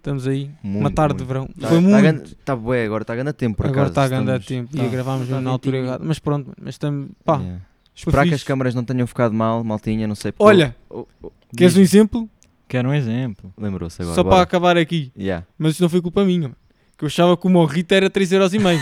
[0.07, 1.23] Estamos aí, Muito, uma tarde muito.
[1.23, 1.47] de verão.
[1.61, 2.01] Tá, foi tá muito.
[2.03, 3.91] ganda- Tá bué, agora está ganhando tempo por Agora acaso.
[3.91, 4.77] está a ganhar tempo.
[4.77, 4.85] tá.
[4.85, 6.05] E gravámos Tá na altura errada.
[6.07, 7.09] Mas pronto, mas estamos.
[7.25, 7.61] Pá, Yeah.
[7.93, 11.33] Esperar que as câmaras não tenham ficado mal, maltinha, não sei porque olha, oh, oh,
[11.57, 12.29] queres um exemplo?
[12.69, 13.53] Quero um exemplo.
[13.59, 14.15] Lembrou-se agora.
[14.15, 14.43] Só para bora.
[14.43, 15.11] acabar aqui.
[15.19, 15.45] Yeah.
[15.59, 16.51] Mas isso não foi culpa minha.
[16.99, 18.79] Que eu achava que o morrito era 3,5€.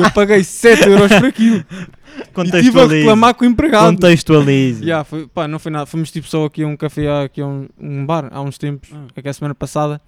[0.00, 1.64] eu paguei 7€ por aquilo.
[2.44, 3.86] E tive a reclamar com o empregado.
[3.86, 4.82] Contextualize.
[4.84, 5.86] Yeah, foi, pá, não foi nada.
[5.86, 8.90] Fomos tipo só aqui a um café, aqui a um, um bar, há uns tempos,
[8.94, 9.06] Ah.
[9.16, 9.98] aqui a semana passada.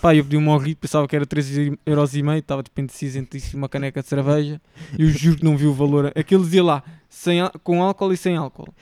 [0.00, 3.58] Pá, eu pedi um morrito, pensava que era 3,5€, estava tipo indeciso entre isso e
[3.58, 4.60] uma caneca de cerveja.
[4.98, 6.12] Eu juro que não vi o valor.
[6.14, 8.72] Aquele dizia lá, sem, com álcool e sem álcool.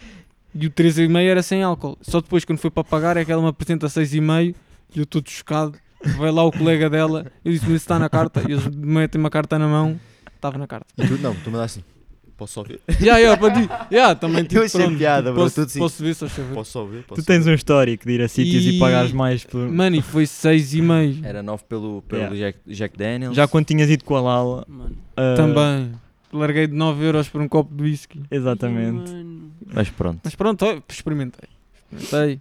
[0.54, 1.98] E o 3,5 era sem álcool.
[2.00, 4.54] Só depois, quando foi para pagar, é que ela me apresenta 6,5
[4.94, 5.78] e eu estou chocado.
[6.16, 8.42] Vai lá o colega dela, eu disse: Mas está na carta.
[8.48, 9.98] E eles metem uma carta na mão,
[10.34, 10.86] estava na carta.
[10.96, 11.97] E tu, não, tu mandaste assim.
[12.38, 12.80] Posso só ver?
[13.00, 13.68] Já, já, para ti.
[13.90, 15.78] Já, também tipo, Eu achei pronto, piada, bro, posso, tudo sim.
[15.80, 16.54] posso ver, só favor.
[16.54, 17.02] Posso só ver?
[17.02, 19.68] Tu tens um histórico de ir a sítios e, E- pagares mais por.
[19.68, 22.36] Mano, e foi 6,5 Era 9 pelo, pelo Yeah.
[22.52, 23.34] Jack, Jack Daniels.
[23.36, 24.64] Já quando tinhas ido com a Lala.
[24.68, 24.96] Mano.
[25.16, 25.92] ah, também.
[26.32, 28.22] Larguei de 9 euros por um copo de whisky.
[28.30, 29.10] Exatamente.
[29.10, 29.50] Mano.
[29.74, 30.20] Mas pronto.
[30.22, 31.48] Mas pronto, ó, experimentei.
[31.92, 32.40] Experimentei.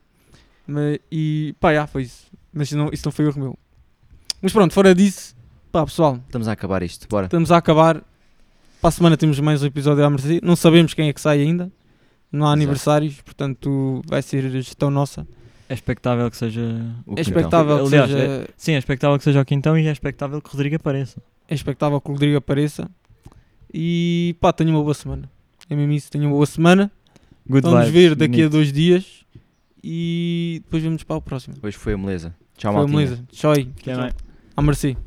[0.67, 2.27] Mas, e pá, já foi isso.
[2.53, 3.57] Mas isso não, isso não foi erro meu.
[4.41, 5.35] Mas pronto, fora disso,
[5.71, 7.07] pá, pessoal, Estamos a acabar isto.
[7.09, 7.25] Bora.
[7.25, 8.03] estamos a acabar.
[8.81, 10.39] Para a semana temos mais um episódio à Mercedes.
[10.43, 11.71] Não sabemos quem é que sai ainda.
[12.31, 12.53] Não há Exato.
[12.53, 15.27] aniversários, portanto vai ser gestão nossa.
[15.69, 16.61] É expectável que seja.
[17.05, 18.49] O É expectável que Aliás, seja.
[18.55, 21.21] Sim, é expectável que seja o quintão e é expectável que o Rodrigo apareça.
[21.49, 22.89] É expectável que o Rodrigo apareça.
[23.73, 25.29] E pá, tenha uma boa semana.
[25.69, 26.91] É mesmo isso, tenha uma boa semana.
[27.49, 28.51] Good Vamos vibes, ver daqui a bonito.
[28.51, 29.25] dois dias.
[29.83, 31.55] E depois vamos para o próximo.
[31.55, 32.35] Depois foi a moleza.
[32.57, 33.05] Tchau, Foi, maltinha.
[33.05, 33.23] beleza.
[33.31, 33.65] Tchau aí.
[33.65, 34.11] Que é bem.
[34.55, 34.97] À mercê.